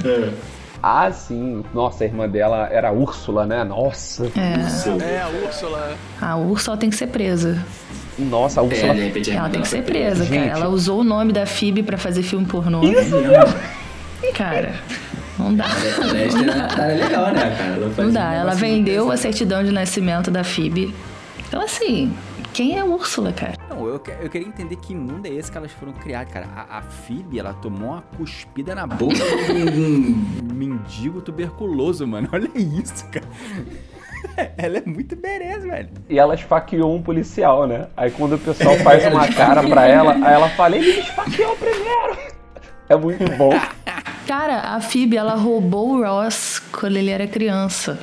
[0.83, 1.63] ah, sim.
[1.73, 3.63] Nossa, a irmã dela era a Úrsula, né?
[3.63, 4.25] Nossa.
[4.35, 5.13] É.
[5.15, 5.97] É, a Úrsula.
[6.21, 7.63] A Úrsula tem que ser presa.
[8.29, 8.93] Nossa, a Úrsula.
[8.95, 10.47] É, Ela tem que ser presa, Gente.
[10.49, 10.59] cara.
[10.59, 12.81] Ela usou o nome da Phoebe pra fazer filme pornô.
[14.35, 14.75] Cara,
[15.37, 15.65] não dá.
[15.65, 17.73] É legal, né, cara?
[17.75, 18.33] Ela Não um dá.
[18.33, 20.93] Ela vendeu a certidão de nascimento da Phoebe.
[21.47, 22.13] Então, assim,
[22.53, 23.53] quem é a Úrsula, cara?
[23.69, 26.47] Não, eu, eu queria entender que mundo é esse que elas foram criadas, cara.
[26.55, 32.29] A, a Phoebe, ela tomou uma cuspida na boca de um mendigo tuberculoso, mano.
[32.33, 33.25] Olha isso, cara.
[34.57, 35.89] Ela é muito bereza, velho.
[36.09, 37.87] E ela esfaqueou um policial, né?
[37.97, 41.55] Aí quando o pessoal faz uma cara pra ela, aí ela fala, ele me esfaqueou
[41.55, 42.17] primeiro.
[42.89, 43.51] É muito bom.
[44.27, 47.99] Cara, a Phoebe, ela roubou o Ross quando ele era criança.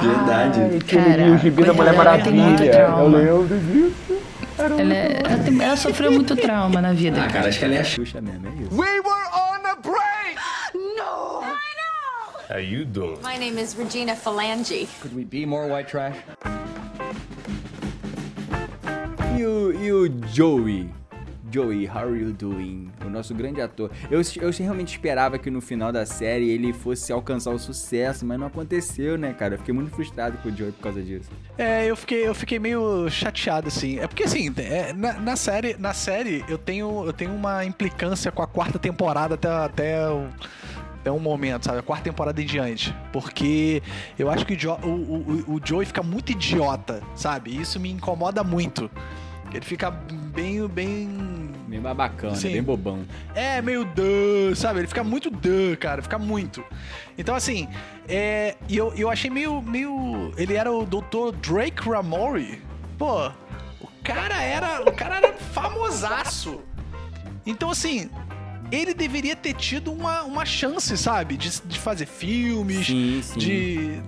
[0.00, 0.60] Verdade.
[0.60, 2.72] Ai, Cara, o gibi da Mulher Maravilha.
[2.98, 4.18] Eu lembro disso.
[4.58, 7.22] Era Ela, é- ela ela sofreu muito trauma na vida.
[7.22, 8.70] Ah, cara, acho que ela é a Xuxa mesmo, é isso.
[8.80, 10.36] We were on a break!
[10.74, 11.42] No!
[11.42, 12.37] I know!
[12.48, 13.20] How you doing?
[13.22, 14.88] My name is Regina Phalange.
[15.00, 16.16] Could we be more white trash?
[19.38, 20.88] E o, e o Joey?
[21.50, 22.90] Joey, how are you doing?
[23.04, 23.90] O nosso grande ator.
[24.10, 28.38] Eu, eu realmente esperava que no final da série ele fosse alcançar o sucesso, mas
[28.38, 29.54] não aconteceu, né, cara?
[29.54, 31.30] Eu fiquei muito frustrado com o Joey por causa disso.
[31.56, 33.98] É, eu fiquei, eu fiquei meio chateado, assim.
[33.98, 38.30] É porque, assim, é, na, na série, na série eu, tenho, eu tenho uma implicância
[38.32, 40.28] com a quarta temporada até, até, o-
[41.08, 41.78] até um momento, sabe?
[41.78, 42.94] A quarta temporada em diante.
[43.12, 43.82] Porque
[44.18, 44.88] eu acho que o, Jo- o,
[45.48, 47.50] o, o Joey fica muito idiota, sabe?
[47.52, 48.90] E isso me incomoda muito.
[49.52, 51.08] Ele fica bem, bem
[51.66, 52.36] Meio babacão, né?
[52.36, 52.52] Sim.
[52.52, 53.04] Bem bobão.
[53.34, 54.80] é meio duh, sabe?
[54.80, 56.62] Ele fica muito duh, cara, fica muito.
[57.16, 57.66] Então, assim,
[58.06, 60.32] é, e eu, eu achei meio, meio.
[60.36, 61.34] Ele era o Dr.
[61.40, 62.62] Drake Ramori.
[62.98, 63.28] Pô,
[63.80, 64.82] o cara era.
[64.82, 66.60] O cara era famosaço.
[67.46, 68.10] Então, assim,
[68.70, 71.36] ele deveria ter tido uma, uma chance, sabe?
[71.36, 73.38] De, de fazer filmes, Sim, sim.
[73.38, 74.02] de.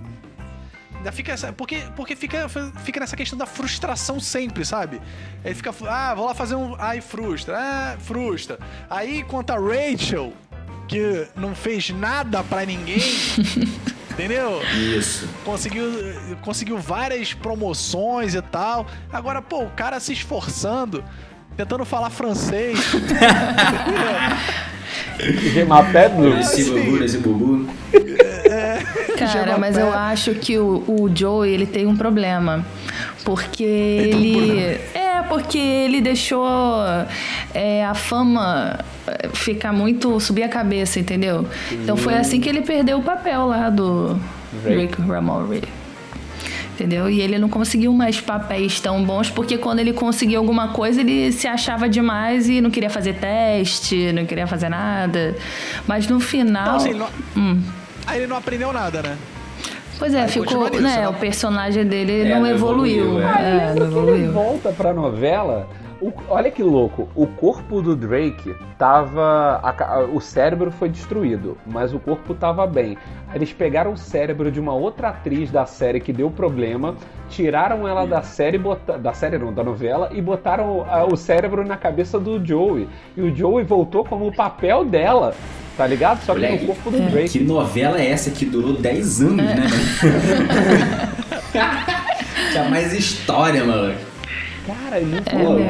[0.97, 1.51] Ainda fica essa.
[1.51, 2.47] Porque, porque fica,
[2.83, 5.01] fica nessa questão da frustração sempre, sabe?
[5.43, 5.73] Ele fica.
[5.87, 6.75] Ah, vou lá fazer um.
[6.77, 7.57] Ai, frustra.
[7.57, 8.59] Ah, frustra.
[8.89, 10.31] Aí, quanto a Rachel,
[10.87, 13.01] que não fez nada pra ninguém.
[14.11, 14.61] entendeu?
[14.95, 15.27] Isso.
[15.43, 15.89] Conseguiu,
[16.41, 18.85] conseguiu várias promoções e tal.
[19.11, 21.03] Agora, pô, o cara se esforçando,
[21.61, 22.79] tentando falar francês.
[25.53, 26.39] Gemar Pedro?
[26.39, 27.67] Esse bubu, esse bubu.
[29.17, 32.65] Cara, mas eu acho que o, o Joey, ele tem um problema.
[33.23, 34.79] Porque ele.
[34.95, 36.47] É, porque ele deixou
[37.53, 40.19] é, a fama é, ficar muito.
[40.19, 41.45] subir a cabeça, entendeu?
[41.71, 44.19] Então foi assim que ele perdeu o papel lá do
[44.65, 45.61] Rick Ramore.
[46.81, 47.07] Entendeu?
[47.07, 51.31] E ele não conseguiu mais papéis tão bons, porque quando ele conseguia alguma coisa, ele
[51.31, 55.35] se achava demais e não queria fazer teste, não queria fazer nada.
[55.85, 56.63] Mas no final.
[56.63, 57.61] Então, assim, ele não- Hum.
[58.07, 59.15] Aí ele não aprendeu nada, né?
[59.99, 60.97] Pois é, Aí ficou, nisso, né?
[61.01, 61.07] né?
[61.07, 63.03] O personagem dele É, não evoluiu.
[63.19, 64.31] evoluiu, Aí, É, não quando ele evoluiu.
[64.31, 65.69] volta pra novela,
[66.01, 69.59] o- olha que louco, o corpo do Drake tava.
[69.63, 72.97] a o cérebro foi destruído, mas o corpo tava bem.
[73.33, 76.95] Eles pegaram o cérebro de uma outra atriz da série que deu problema,
[77.29, 81.65] tiraram ela da série, bota- da série não, da novela, e botaram ah, o cérebro
[81.65, 82.89] na cabeça do Joey.
[83.15, 85.33] E o Joey voltou como o papel dela,
[85.77, 86.21] tá ligado?
[86.23, 87.09] Só que Moleque, no corpo do É.
[87.09, 87.29] Drake.
[87.29, 91.11] Que novela é essa que durou 10 anos, né, mano?
[92.51, 93.93] Tinha mais história, mano.
[94.67, 95.61] Cara, é muito É louco.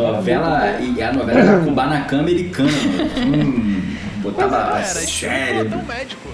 [0.00, 0.80] Era Novela.
[0.80, 3.36] E a novela era Kubanacan americana, mano.
[3.36, 5.68] Hum, botava Era a estilo cérebro.
[5.70, 6.28] plantão médico.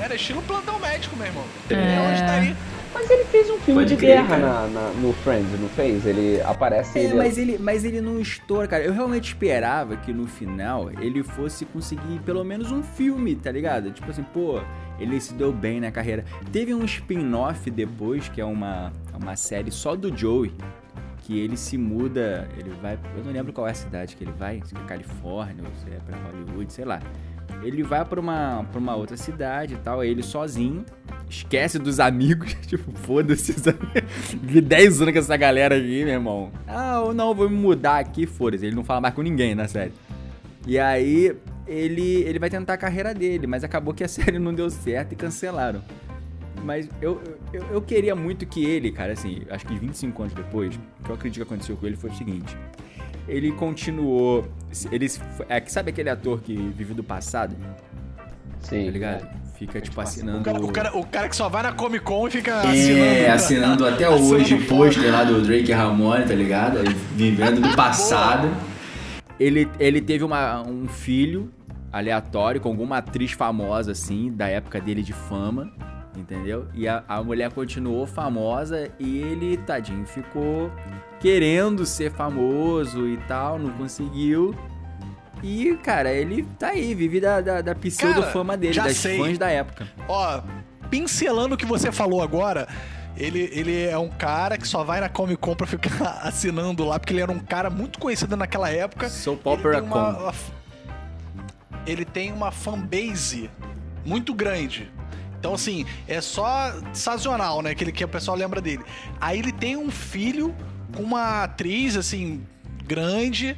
[0.00, 1.44] Era estilo plantão médico, meu irmão.
[1.70, 1.74] É.
[1.74, 2.10] É.
[2.10, 2.56] Onde tá aí?
[2.94, 6.04] Mas ele fez um filme Pode de crer, guerra na, na- no Friends, não fez?
[6.04, 6.98] Ele aparece.
[6.98, 7.14] É, ele...
[7.14, 8.84] mas ele, mas ele não estoura, cara.
[8.84, 13.90] Eu realmente esperava que no final ele fosse conseguir pelo menos um filme, tá ligado?
[13.92, 14.60] Tipo assim, pô,
[15.00, 16.22] ele se deu bem na carreira.
[16.52, 20.52] Teve um spin-off depois, que é uma, uma série só do Joey,
[21.22, 22.98] que ele se muda, ele vai.
[23.16, 25.94] Eu não lembro qual é a cidade que ele vai, se é Califórnia ou se
[25.94, 27.00] é pra Hollywood, sei lá.
[27.62, 30.84] Ele vai pra uma, pra uma outra cidade e tal, ele sozinho,
[31.28, 33.54] esquece dos amigos, tipo, foda-se,
[34.42, 36.50] vi 10 anos com essa galera aqui, meu irmão.
[36.66, 38.66] Ah, eu não, vou me mudar aqui, foda-se.
[38.66, 39.92] Ele não fala mais com ninguém na série.
[40.66, 44.52] E aí, ele, ele vai tentar a carreira dele, mas acabou que a série não
[44.52, 45.82] deu certo e cancelaram.
[46.62, 47.20] Mas eu,
[47.52, 51.10] eu, eu queria muito que ele, cara, assim, acho que 25 anos depois, o que
[51.10, 52.56] eu acredito que aconteceu com ele foi o seguinte.
[53.28, 54.46] Ele continuou.
[54.90, 55.06] Ele,
[55.48, 57.54] é, que sabe aquele ator que vive do passado?
[58.60, 58.86] Sim.
[58.86, 59.42] Tá ligado?
[59.56, 60.42] Fica, tipo, O assinando.
[60.42, 62.98] cara, o, cara, o cara que só vai na Comic Con e fica assinando.
[63.00, 64.68] É, assinando até Assinando hoje foto.
[64.76, 66.78] pôster lá do Drake Ramone, tá ligado?
[66.78, 68.50] Ele Vivendo do passado.
[69.38, 71.48] Ele, ele teve uma, um filho
[71.92, 75.70] aleatório com alguma atriz famosa, assim, da época dele de fama,
[76.16, 76.66] entendeu?
[76.74, 80.70] E a, a mulher continuou famosa e ele, tadinho, ficou
[81.20, 84.54] querendo ser famoso e tal, não conseguiu.
[85.42, 89.18] E, cara, ele tá aí, vive da, da, da pseudo-fama dele, das sei.
[89.18, 89.88] fãs da época.
[90.08, 90.40] Ó,
[90.88, 92.68] pincelando o que você falou agora,
[93.16, 96.98] ele, ele é um cara que só vai na Comic Con pra ficar assinando lá,
[96.98, 99.08] porque ele era um cara muito conhecido naquela época.
[99.80, 100.32] Tem uma- Com.
[101.86, 103.50] Ele tem uma fanbase
[104.04, 104.90] muito grande.
[105.42, 107.74] Então, assim, é só sazonal, né?
[107.74, 108.84] Que, ele, que o pessoal lembra dele.
[109.20, 110.54] Aí ele tem um filho
[110.94, 112.46] com uma atriz, assim,
[112.86, 113.56] grande.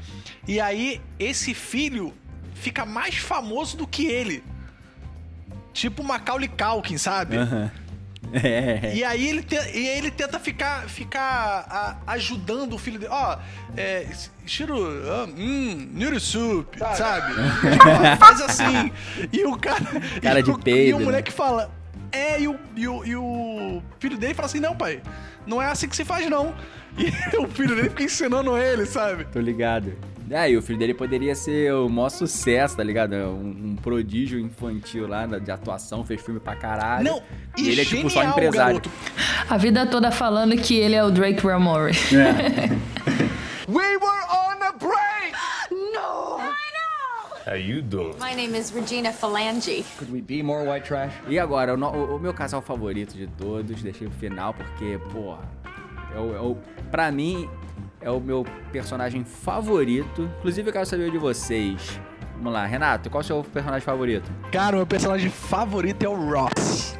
[0.48, 2.14] E aí, esse filho
[2.54, 4.42] fica mais famoso do que ele.
[5.74, 7.36] Tipo Macaulay Culkin, sabe?
[7.36, 7.70] Aham.
[8.42, 8.92] É.
[8.96, 13.12] E aí ele, te- e aí ele tenta ficar, ficar a- ajudando o filho dele.
[13.12, 13.38] Ó,
[13.76, 14.08] é,
[14.46, 14.76] Shiro,
[15.08, 17.32] ah, hum, noodle soup, sabe?
[17.34, 18.90] Tipo, faz assim.
[19.30, 19.84] E o cara.
[20.22, 21.04] Cara e de o, peido, E o né?
[21.04, 21.70] moleque fala.
[22.14, 25.02] É, e o, e, o, e o filho dele fala assim: não, pai,
[25.46, 26.54] não é assim que se faz, não.
[26.96, 29.24] E o filho dele fica ensinando ele, sabe?
[29.24, 29.92] Tô ligado.
[30.30, 33.14] É, e o filho dele poderia ser o maior sucesso, tá ligado?
[33.14, 37.04] Um, um prodígio infantil lá de atuação, fez filme pra caralho.
[37.04, 37.22] Não,
[37.58, 38.80] e, E ele é tipo só empresário.
[38.80, 38.90] garoto.
[39.50, 41.92] A vida toda falando que ele é o Drake Ramore.
[42.12, 42.70] É.
[43.68, 44.53] We were on a break!
[44.53, 44.53] No!
[47.46, 48.14] How you doing?
[48.18, 49.84] My name is Regina Phalange.
[49.98, 51.12] Could we be more white trash?
[51.28, 55.42] E agora, o, o- meu casal favorito de todos, deixei pro final porque, porra,
[56.14, 56.56] é o, é o-
[56.90, 57.48] pra mim
[58.00, 60.30] é o meu personagem favorito.
[60.38, 62.00] Inclusive, eu quero saber o de vocês.
[62.36, 64.30] Vamos lá, Renato, qual é o seu personagem favorito?
[64.50, 66.96] Cara, o meu personagem favorito é o Ross.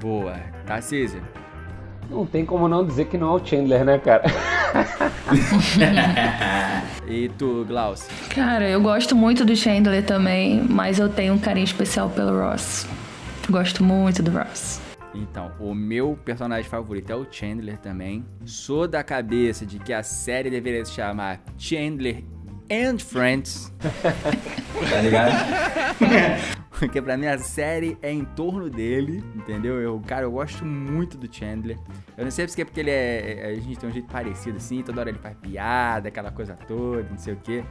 [0.00, 0.36] Boa.
[0.64, 1.20] Tarcísio?
[2.08, 4.22] Não tem como não dizer que não é o Chandler, né, cara?
[7.10, 8.08] E tu, Glaucio?
[8.28, 12.86] Cara, eu gosto muito do Chandler também, mas eu tenho um carinho especial pelo Ross.
[13.50, 14.80] Gosto muito do Ross.
[15.12, 18.24] Então, o meu personagem favorito é o Chandler também.
[18.44, 22.22] Sou da cabeça de que a série deveria se chamar Chandler
[22.70, 23.72] and Friends.
[23.80, 25.32] tá ligado?
[26.78, 29.78] Porque pra mim a série é em torno dele, entendeu?
[29.80, 31.78] Eu, cara, eu gosto muito do Chandler.
[32.16, 33.52] Eu não sei se é porque ele é.
[33.54, 37.06] A gente tem um jeito parecido assim, toda hora ele faz piada, aquela coisa toda,
[37.10, 37.62] não sei o quê.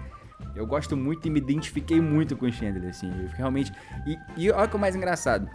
[0.55, 3.09] Eu gosto muito e me identifiquei muito com o Chandler, assim.
[3.09, 3.71] Eu realmente.
[4.05, 5.49] E, e olha o que é o mais engraçado.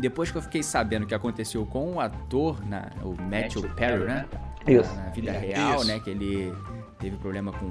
[0.00, 4.04] Depois que eu fiquei sabendo o que aconteceu com o ator, na, o Matthew Perry,
[4.04, 4.24] né?
[4.66, 4.94] Isso.
[4.94, 5.86] Na vida real, Isso.
[5.86, 6.00] né?
[6.00, 6.54] Que ele
[6.98, 7.70] teve problema com,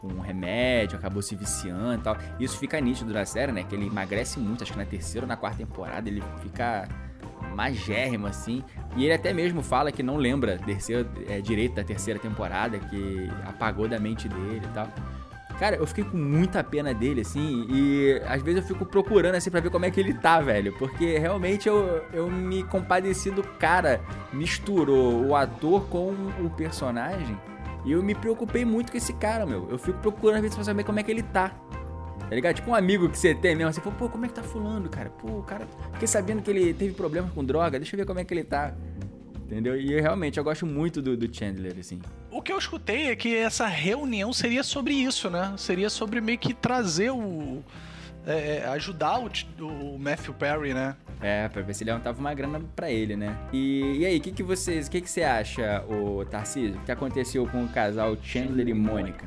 [0.00, 2.16] com um remédio, acabou se viciando e tal.
[2.38, 3.64] Isso fica nítido na série, né?
[3.64, 6.88] Que ele emagrece muito, acho que na terceira ou na quarta temporada ele fica
[7.54, 8.62] magérrimo, assim.
[8.96, 13.30] E ele até mesmo fala que não lembra terceira, é, direito da terceira temporada, que
[13.44, 14.88] apagou da mente dele e tal.
[15.58, 19.50] Cara, eu fiquei com muita pena dele, assim, e às vezes eu fico procurando, assim,
[19.50, 20.74] pra ver como é que ele tá, velho.
[20.74, 24.02] Porque realmente eu, eu me compadeci do cara,
[24.34, 27.38] misturou o ator com o personagem,
[27.86, 29.70] e eu me preocupei muito com esse cara, meu.
[29.70, 31.50] Eu fico procurando às vezes pra saber como é que ele tá.
[32.28, 32.56] Tá ligado?
[32.56, 35.08] Tipo um amigo que você tem mesmo, assim, pô, como é que tá fulano, cara?
[35.10, 35.66] Pô, o cara.
[35.92, 38.42] Fiquei sabendo que ele teve problemas com droga, deixa eu ver como é que ele
[38.42, 38.74] tá.
[39.44, 39.80] Entendeu?
[39.80, 42.00] E eu, realmente eu gosto muito do, do Chandler, assim.
[42.32, 45.54] O que eu escutei é que essa reunião seria sobre isso, né?
[45.56, 47.62] Seria sobre meio que trazer o.
[48.26, 49.30] é, é, ajudar o,
[49.64, 50.96] o Matthew Perry, né?
[51.20, 53.36] É, pra ver se ele levantava uma grana pra ele, né?
[53.52, 54.88] E, e aí, o que, que vocês.
[54.88, 56.76] O que, que você acha, o Tarcísio?
[56.80, 59.26] O que aconteceu com o casal Chandler e Mônica?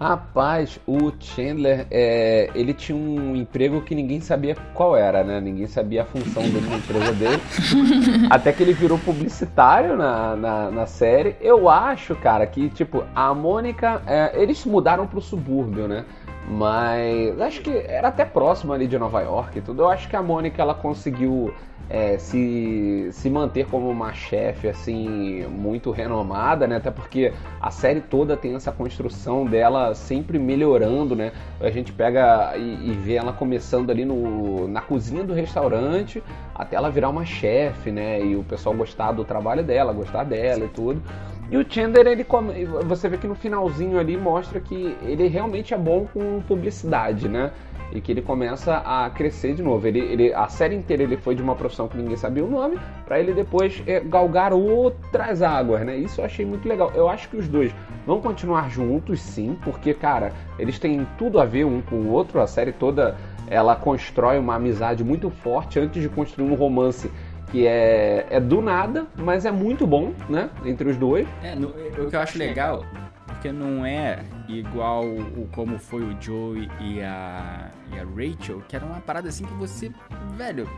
[0.00, 5.42] Rapaz, o Chandler, é, ele tinha um emprego que ninguém sabia qual era, né?
[5.42, 7.42] Ninguém sabia a função dele na empresa dele.
[8.30, 11.36] Até que ele virou publicitário na, na, na série.
[11.38, 16.06] Eu acho, cara, que, tipo, a Mônica, é, eles mudaram pro subúrbio, né?
[16.48, 19.82] Mas acho que era até próximo ali de Nova York e tudo.
[19.82, 21.52] Eu acho que a Mônica, ela conseguiu
[21.88, 26.76] é, se, se manter como uma chefe assim muito renomada, né?
[26.76, 31.32] Até porque a série toda tem essa construção dela sempre melhorando, né?
[31.60, 36.22] A gente pega e, e vê ela começando ali no, na cozinha do restaurante
[36.54, 38.22] até ela virar uma chefe, né?
[38.24, 41.02] E o pessoal gostar do trabalho dela, gostar dela e tudo.
[41.50, 42.64] E o Chandler, ele come...
[42.64, 47.50] você vê que no finalzinho ali mostra que ele realmente é bom com publicidade, né?
[47.92, 49.84] E que ele começa a crescer de novo.
[49.84, 52.78] Ele, ele, a série inteira ele foi de uma profissão que ninguém sabia o nome,
[53.04, 55.96] para ele depois é, galgar outras águas, né?
[55.96, 56.92] Isso eu achei muito legal.
[56.94, 57.74] Eu acho que os dois
[58.06, 62.40] vão continuar juntos, sim, porque, cara, eles têm tudo a ver um com o outro.
[62.40, 63.16] A série toda
[63.48, 67.10] ela constrói uma amizade muito forte antes de construir um romance
[67.50, 70.50] que é, é do nada, mas é muito bom, né?
[70.64, 71.26] Entre os dois.
[71.42, 72.84] É, no- o que eu acho legal,
[73.26, 78.76] porque não é igual o como foi o Joey e a, e a Rachel, que
[78.76, 79.90] era uma parada assim que você.
[80.36, 80.68] Velho,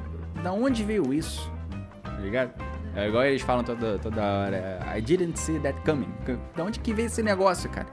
[0.42, 1.50] da onde veio isso?
[2.02, 2.52] Tá ligado?
[2.94, 4.78] É igual eles falam toda, toda hora.
[4.96, 6.08] I didn't see that coming.
[6.54, 7.86] Da onde que veio esse negócio, cara?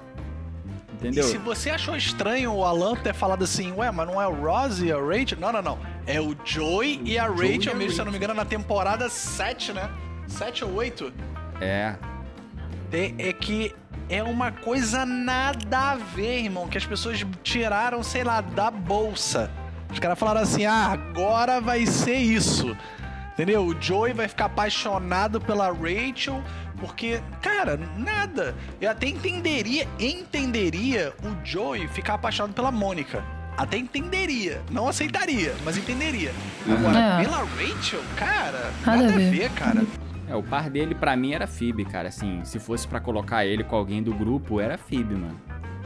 [1.00, 1.24] Entendeu?
[1.24, 4.34] E se você achou estranho o Alan ter falado assim, ué, mas não é o
[4.34, 5.40] Ross e a Rachel?
[5.40, 5.80] Não, não, não.
[6.06, 9.10] É o Joey e a Joey Rachel, mesmo, se eu não me engano, na temporada
[9.10, 9.90] 7, né?
[10.28, 11.14] 7 ou 8.
[11.62, 11.96] É.
[12.92, 13.74] É, é que
[14.10, 19.50] é uma coisa nada a ver, irmão, que as pessoas tiraram, sei lá, da bolsa.
[19.92, 22.76] Os caras falaram assim: ah, agora vai ser isso.
[23.34, 23.66] Entendeu?
[23.66, 26.44] O Joey vai ficar apaixonado pela Rachel,
[26.80, 28.56] porque, cara, nada.
[28.80, 33.24] Eu até entenderia, entenderia o Joey ficar apaixonado pela Mônica.
[33.58, 34.62] Até entenderia.
[34.72, 36.32] Não aceitaria, mas entenderia.
[36.66, 37.24] Agora, É.
[37.24, 39.32] pela Rachel, cara, Nada nada, a ver.
[39.32, 39.84] ver, cara.
[40.30, 42.08] É, o par dele pra mim era Phoebe, cara.
[42.08, 45.40] Assim, se fosse pra colocar ele com alguém do grupo, era Phoebe, mano.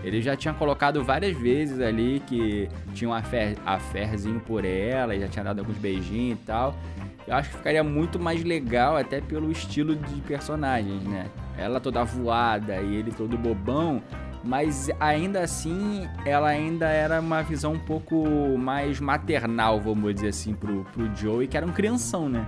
[0.03, 5.21] Ele já tinha colocado várias vezes ali que tinha um affair, affairzinho por ela, e
[5.21, 6.75] já tinha dado alguns beijinhos e tal.
[7.27, 11.27] Eu acho que ficaria muito mais legal até pelo estilo de personagens, né?
[11.57, 14.01] Ela toda voada e ele todo bobão,
[14.43, 20.53] mas ainda assim ela ainda era uma visão um pouco mais maternal, vamos dizer assim,
[20.53, 22.45] pro, pro Joey, que era um crianção, né?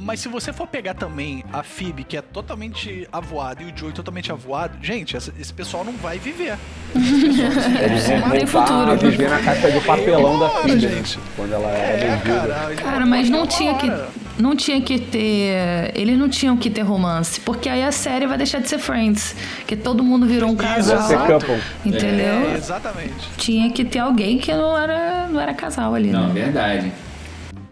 [0.00, 3.92] Mas se você for pegar também a Phoebe, que é totalmente avoada, e o Joey
[3.92, 6.58] totalmente avoado, gente, essa- esse pessoal não vai viver.
[6.94, 9.10] Eles vão Tem voltar a futuro.
[9.10, 10.96] viver na caixa de papelão da filha, né?
[10.96, 11.18] gente.
[11.36, 12.40] Quando ela era É, vendida.
[12.54, 12.74] cara.
[12.74, 13.90] Cara, mas não tinha que.
[14.36, 15.92] Não tinha que ter.
[15.94, 17.40] Eles não tinham que ter romance.
[17.40, 19.34] Porque aí a série vai deixar de ser Friends.
[19.66, 21.00] Que todo mundo virou um casal.
[21.02, 21.60] Você couple.
[21.84, 22.50] Entendeu?
[22.50, 23.28] É, exatamente.
[23.36, 26.32] Tinha que ter alguém que não era, não era casal ali, Não, né?
[26.44, 26.92] verdade.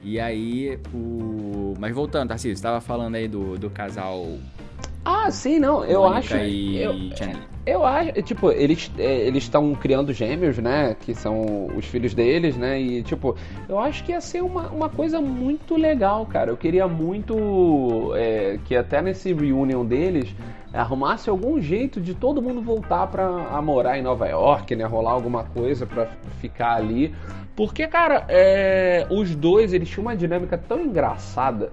[0.03, 1.75] E aí, o.
[1.79, 4.39] Mas voltando, Tarcísio, você tava falando aí do, do casal
[5.05, 5.85] Ah, sim, não.
[5.85, 6.45] Eu Mônica acho.
[6.45, 7.43] e eu, Chandler.
[7.67, 8.13] eu acho.
[8.23, 10.97] Tipo, eles é, eles estão criando gêmeos, né?
[11.01, 12.81] Que são os filhos deles, né?
[12.81, 13.37] E, tipo,
[13.69, 16.51] eu acho que ia ser uma, uma coisa muito legal, cara.
[16.51, 20.35] Eu queria muito é, que até nesse reunion deles
[20.73, 24.85] arrumasse algum jeito de todo mundo voltar pra a morar em Nova York, né?
[24.85, 26.07] Rolar alguma coisa pra
[26.41, 27.13] ficar ali.
[27.55, 31.71] Porque, cara, é, os dois, eles tinham uma dinâmica tão engraçada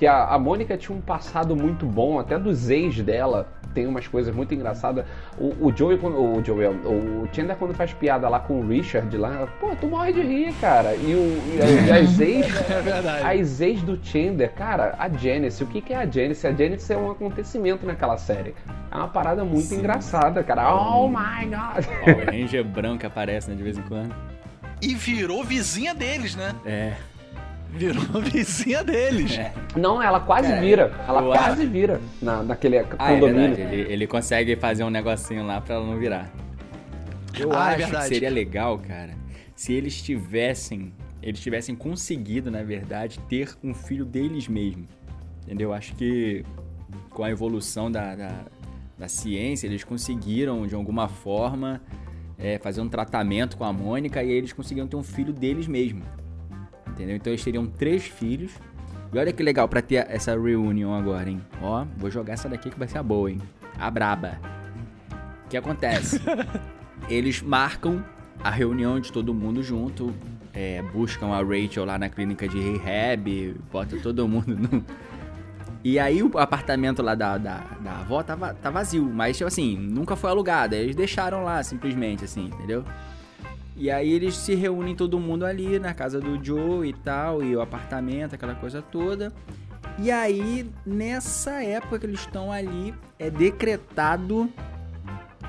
[0.00, 4.08] que a, a Mônica tinha um passado muito bom, até dos ex dela tem umas
[4.08, 5.04] coisas muito engraçadas.
[5.38, 9.14] O, o Joey, quando, o Joey, o Chandler quando faz piada lá com o Richard
[9.16, 10.94] lá, pô, tu morre de rir, cara.
[10.96, 13.40] E, o, e, a- e as ex, É verdade.
[13.40, 16.46] as ex do Chandler, cara, a Janice, o que, que é a Janice?
[16.46, 18.54] A Janice é um acontecimento naquela série.
[18.90, 19.80] É uma parada muito Sim.
[19.80, 20.74] engraçada, cara.
[20.74, 21.84] Oh my god!
[22.08, 24.14] O Ranger branco que aparece, né, de vez em quando.
[24.82, 26.54] E virou vizinha deles, né?
[26.64, 26.94] É.
[27.72, 29.32] Virou vizinha deles.
[29.38, 29.52] É.
[29.76, 30.92] Não, ela quase Cara, vira.
[31.06, 33.54] Ela quase acho- vira na, naquele Ah, é condomínio.
[33.56, 33.74] verdade.
[33.74, 36.30] Ele, ele consegue fazer um negocinho lá pra ela não virar.
[37.38, 39.14] Eu Ah, é acho que seria legal, cara,
[39.54, 40.92] se eles tivessem.
[41.22, 44.86] Eles tivessem conseguido, na verdade, ter um filho deles mesmo.
[45.44, 45.72] Entendeu?
[45.72, 46.44] Acho que
[47.10, 48.30] com a evolução da, da,
[48.98, 51.80] da ciência, eles conseguiram, de alguma forma,
[52.38, 55.68] é, fazer um tratamento com a Mônica e aí eles conseguiram ter um filho deles
[55.68, 56.02] mesmo.
[56.88, 57.16] Entendeu?
[57.16, 58.52] Então eles teriam três filhos.
[59.12, 61.40] E olha que legal pra ter essa reunião agora, hein?
[61.60, 63.38] Ó, vou jogar essa daqui que vai ser a boa, hein?
[63.78, 64.38] A braba.
[65.44, 66.20] O que acontece?
[67.08, 68.04] Eles marcam
[68.42, 70.14] a reunião de todo mundo junto,
[70.54, 74.84] é, buscam a Rachel lá na clínica de rehab, bota todo mundo no...
[75.82, 79.48] E aí o apartamento lá da, da, da avó tá, va- tá vazio, mas tipo
[79.48, 82.84] assim, nunca foi alugado, eles deixaram lá simplesmente, assim, entendeu?
[83.80, 87.56] E aí eles se reúnem todo mundo ali na casa do Joe e tal, e
[87.56, 89.32] o apartamento, aquela coisa toda.
[89.98, 94.50] E aí, nessa época que eles estão ali, é decretado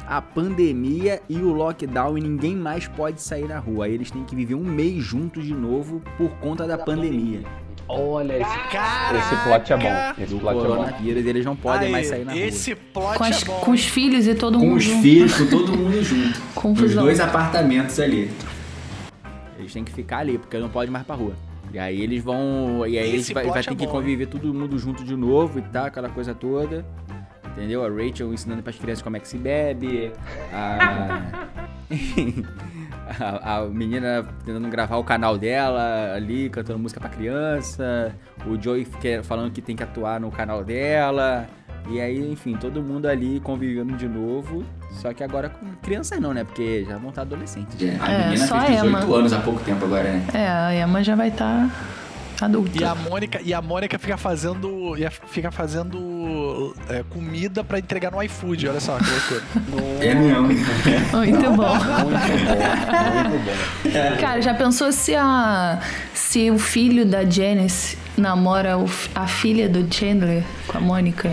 [0.08, 3.84] a pandemia e o lockdown e ninguém mais pode sair na rua.
[3.84, 7.42] Aí eles têm que viver um mês juntos de novo por conta da pandemia.
[8.00, 9.18] Olha, esse, Caraca!
[9.18, 10.24] esse plot é bom.
[10.24, 10.66] Esse Do plot é bom.
[10.68, 12.42] coronavírus, eles não podem Aí, mais sair na rua.
[12.42, 13.60] Esse plot Com, as- é bom.
[13.60, 14.78] com os filhos e todo Com mundo.
[14.78, 15.02] os junto.
[15.02, 16.42] filhos, com todo mundo junto.
[16.56, 17.04] Confusão.
[17.04, 18.32] dois apartamentos ali.
[19.60, 21.34] Eles têm que ficar ali, porque não pode mais pra rua.
[21.74, 22.86] E aí eles vão.
[22.88, 25.60] E aí eles vai, vai é ter que bom, conviver todo mundo junto de novo
[25.60, 26.86] e tal, aquela coisa toda.
[27.46, 27.84] Entendeu?
[27.86, 30.12] A Rachel ensinando pras crianças como é que se bebe.
[30.54, 31.22] A.
[33.20, 38.16] a, a menina tentando gravar o canal dela ali, cantando música pra criança.
[38.46, 41.48] O Joey quer- falando que tem que atuar no canal dela.
[41.90, 44.64] E aí, enfim, todo mundo ali convivendo de novo.
[44.92, 46.44] Só que agora com crianças não, né?
[46.44, 47.76] Porque já vão estar adolescentes.
[48.00, 49.18] A É, menina só fez a 18 Emma.
[49.18, 50.24] anos há pouco tempo agora, né?
[50.34, 51.70] É, a Emma já vai estar
[52.46, 52.78] adulta.
[52.78, 54.96] E a Mônica, e a Mônica fica fazendo,
[55.28, 59.42] fica fazendo é, comida pra entregar no iFood, olha só que loucura.
[60.02, 60.48] É mesmo.
[60.48, 60.64] Muito
[61.16, 61.18] bom.
[61.18, 61.70] Muito bom,
[63.30, 64.20] muito bom.
[64.20, 65.80] Cara, já pensou se a
[66.14, 71.30] se o filho da Janice namora o a filha do Chandler com a Mônica?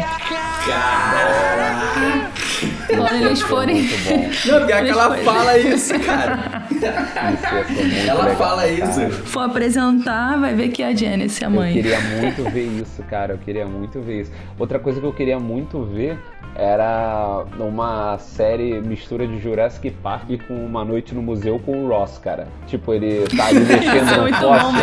[2.97, 3.83] Quando eles forem.
[3.83, 6.65] Não, pior que ela Eles fala isso, cara.
[6.71, 8.73] Isso muito Ela legal, fala cara.
[8.73, 9.11] isso.
[9.25, 11.73] for apresentar, vai ver que é a Janice, a Eu mãe.
[11.73, 13.35] queria muito ver isso, cara.
[13.35, 14.33] Eu queria muito ver isso.
[14.59, 16.19] Outra coisa que eu queria muito ver
[16.55, 22.19] era uma série mistura de Jurassic Park com Uma Noite no Museu com o Ross,
[22.19, 22.49] cara.
[22.67, 24.81] Tipo, ele tá ali é mexendo muito bom, fóssil.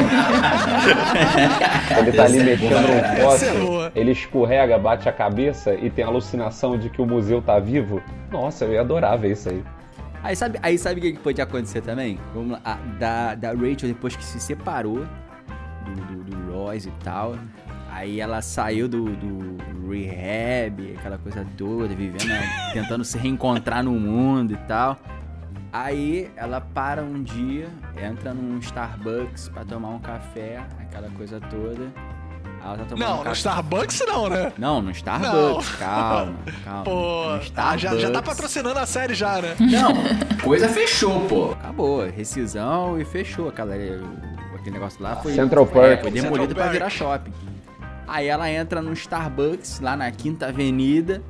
[1.99, 2.89] Ele tá ali é bom, mexendo.
[2.89, 3.65] Essa é fóssil.
[3.65, 3.91] boa.
[3.95, 8.01] Ele escorrega, bate a cabeça e tem a alucinação de que o museu tá vivo.
[8.31, 9.63] Nossa, eu ia adorar ver isso aí.
[10.23, 12.17] Aí sabe, aí sabe o que pode acontecer também?
[12.33, 15.05] Vamos lá, a- da, da Rachel, depois que se separou
[15.85, 17.35] do, do, do Royce e tal,
[17.91, 19.57] aí ela saiu do, do
[19.91, 24.97] rehab, aquela coisa toda, vivendo, né, tentando se reencontrar no mundo e tal.
[25.73, 27.67] Aí ela para um dia,
[28.01, 31.91] entra num Starbucks pra tomar um café, aquela coisa toda.
[32.63, 33.35] Ela tá tomando um Não, no café.
[33.35, 34.53] Starbucks não, né?
[34.57, 36.33] Não, no Starbucks, calma,
[36.63, 36.83] calma.
[36.83, 39.55] Pô, no ah, já, já tá patrocinando a série já, né?
[39.59, 39.93] Não,
[40.41, 41.51] coisa fechou, pô.
[41.51, 43.49] Acabou, rescisão e fechou.
[43.49, 46.01] Aquela, o- aquele negócio lá foi, Central foi, é, Park.
[46.03, 46.73] foi demolido Central pra Park.
[46.73, 47.33] virar shopping.
[48.07, 51.21] Aí ela entra no Starbucks, lá na Quinta Avenida.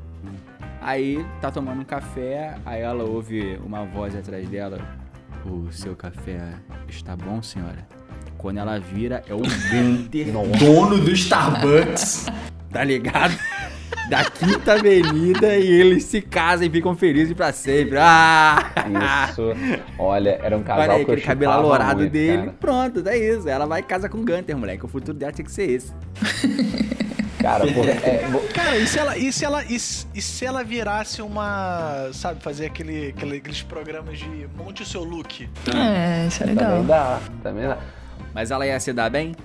[0.82, 4.80] Aí tá tomando um café, aí ela ouve uma voz atrás dela.
[5.46, 6.54] O seu café
[6.88, 7.88] está bom, senhora?
[8.38, 9.40] Quando ela vira, é o
[9.72, 12.28] Gunter, dono do Starbucks,
[12.72, 13.36] tá ligado?
[14.10, 17.98] Da Quinta Avenida e eles se casam e ficam felizes pra sempre.
[18.00, 18.72] Ah!
[19.30, 19.42] Isso.
[19.98, 22.38] Olha, era um casal Olha aí, que eu aquele cabelo chipava alourado muito, dele.
[22.38, 22.56] cara.
[22.60, 23.50] Pronto, é isso.
[23.50, 24.86] Ela vai casar com o Gunter, moleque.
[24.86, 25.92] O futuro dela tinha que ser esse.
[27.42, 30.46] Cara, porra, é, bo- Cara, e se ela, e se ela, e se, e se
[30.46, 35.48] ela virasse uma, sabe, fazer aquele, aquele- aqueles programas de monte o seu look?
[35.76, 36.66] É, isso é legal.
[36.72, 37.78] também dá, também dá.
[38.34, 39.36] Mas ela ia se dar bem?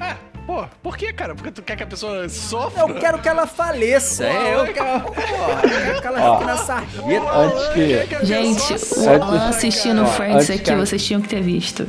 [0.00, 0.16] É,
[0.48, 1.34] pô, por que, cara?
[1.34, 2.80] Porque tu quer que a pessoa sofra?
[2.88, 4.24] Eu quero que ela faleça.
[4.24, 7.30] É, eu quero, eu quero que ela fique na sarjeta.
[7.32, 8.24] Antes que...
[8.26, 11.86] Gente, o Antes- Alan assistindo Friends antes aqui, vocês tinham que ter visto.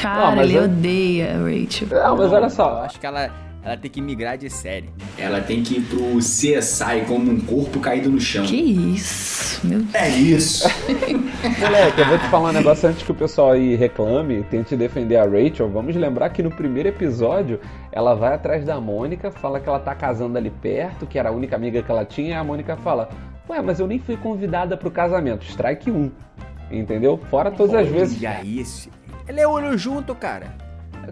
[0.00, 1.88] Cara, ele eu- odeia a Rachel.
[1.90, 3.30] Não, mas olha Eu só, acho que ela,
[3.62, 4.88] ela tem que migrar de série.
[5.18, 8.44] Ela tem que ir pro CSI como um corpo caído no chão.
[8.46, 9.94] Que isso, meu Deus.
[9.94, 10.68] É isso.
[11.60, 15.16] moleque, eu vou te falar um negócio antes que o pessoal aí reclame, tente defender
[15.16, 15.68] a Rachel.
[15.68, 17.60] Vamos lembrar que no primeiro episódio,
[17.92, 21.32] ela vai atrás da Mônica, fala que ela tá casando ali perto, que era a
[21.32, 23.08] única amiga que ela tinha, e a Mônica fala,
[23.48, 26.10] ué, mas eu nem fui convidada pro casamento, strike 1.
[26.70, 27.20] Entendeu?
[27.30, 28.22] Fora todas as vezes.
[28.22, 28.88] E aí, esse-
[29.28, 30.54] ele é olho junto, cara.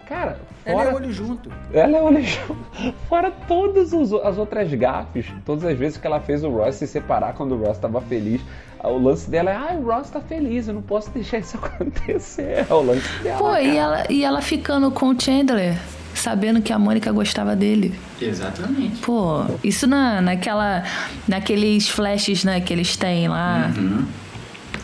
[0.06, 1.50] Cara, Ela é fora olho junto.
[1.72, 2.20] Ela é uma
[3.08, 6.86] Fora todas os- as outras gafes, todas as vezes que ela fez o Ross se
[6.86, 8.40] separar quando o Ross estava feliz.
[8.82, 12.66] O lance dela é, ah, o Ross tá feliz, eu não posso deixar isso acontecer.
[12.68, 13.38] É o lance dela.
[13.38, 13.62] Pô, cara.
[13.62, 15.76] e ela, e ela ficando com o Chandler,
[16.14, 17.98] sabendo que a Mônica gostava dele.
[18.20, 19.00] Exatamente.
[19.00, 20.84] Pô, isso na, naquela,
[21.26, 23.70] naqueles flashes né, que eles têm lá.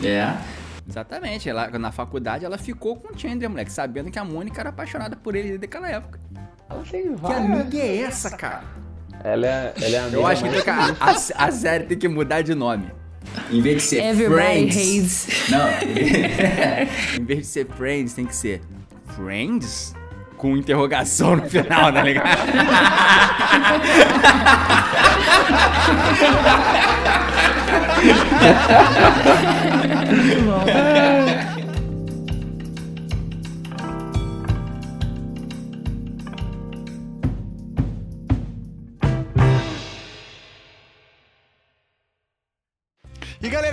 [0.03, 0.33] É.
[0.87, 1.49] Exatamente.
[1.49, 5.15] Ela, na faculdade ela ficou com o Chandler, moleque, sabendo que a Mônica era apaixonada
[5.15, 6.19] por ele desde aquela época.
[6.69, 7.41] Ela tem Que várias.
[7.51, 8.63] amiga é essa, cara?
[9.23, 11.97] Ela é, ela é a amiga Eu acho que, que- a, a- a série tem
[11.97, 12.91] que mudar de nome.
[13.51, 15.27] Em vez de ser Everybody Friends.
[15.27, 15.49] hates.
[15.49, 17.17] Não.
[17.19, 18.61] em vez de ser Friends, tem que ser
[19.15, 19.94] Friends?
[20.37, 22.37] Com interrogação no final, tá ligado?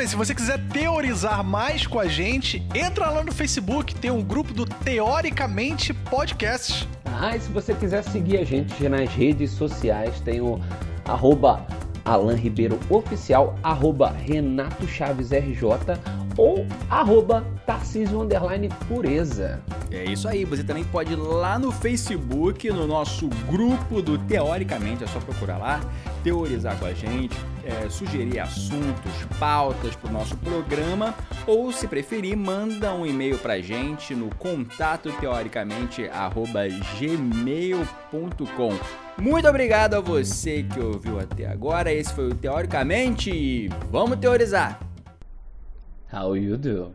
[0.07, 4.53] Se você quiser teorizar mais com a gente, entra lá no Facebook, tem um grupo
[4.53, 6.89] do Teoricamente Podcast.
[7.05, 10.61] Ah, e se você quiser seguir a gente nas redes sociais, tem o
[11.05, 11.65] arroba
[12.05, 15.63] Alan Ribeiro Oficial, arroba Renato Chaves RJ
[16.37, 19.61] ou arroba Tarcísio Underline Pureza.
[19.91, 25.05] É isso aí, você também pode ir lá no Facebook, no nosso grupo do Teoricamente,
[25.05, 25.81] é só procurar lá,
[26.25, 31.15] teorizar com a gente, é, sugerir assuntos, pautas para o nosso programa,
[31.47, 36.63] ou se preferir, manda um e-mail pra gente no contato teoricamente arroba
[36.99, 38.73] gmail.com.
[39.19, 44.92] Muito obrigado a você que ouviu até agora, esse foi o Teoricamente, vamos teorizar!
[46.13, 46.95] How you doing?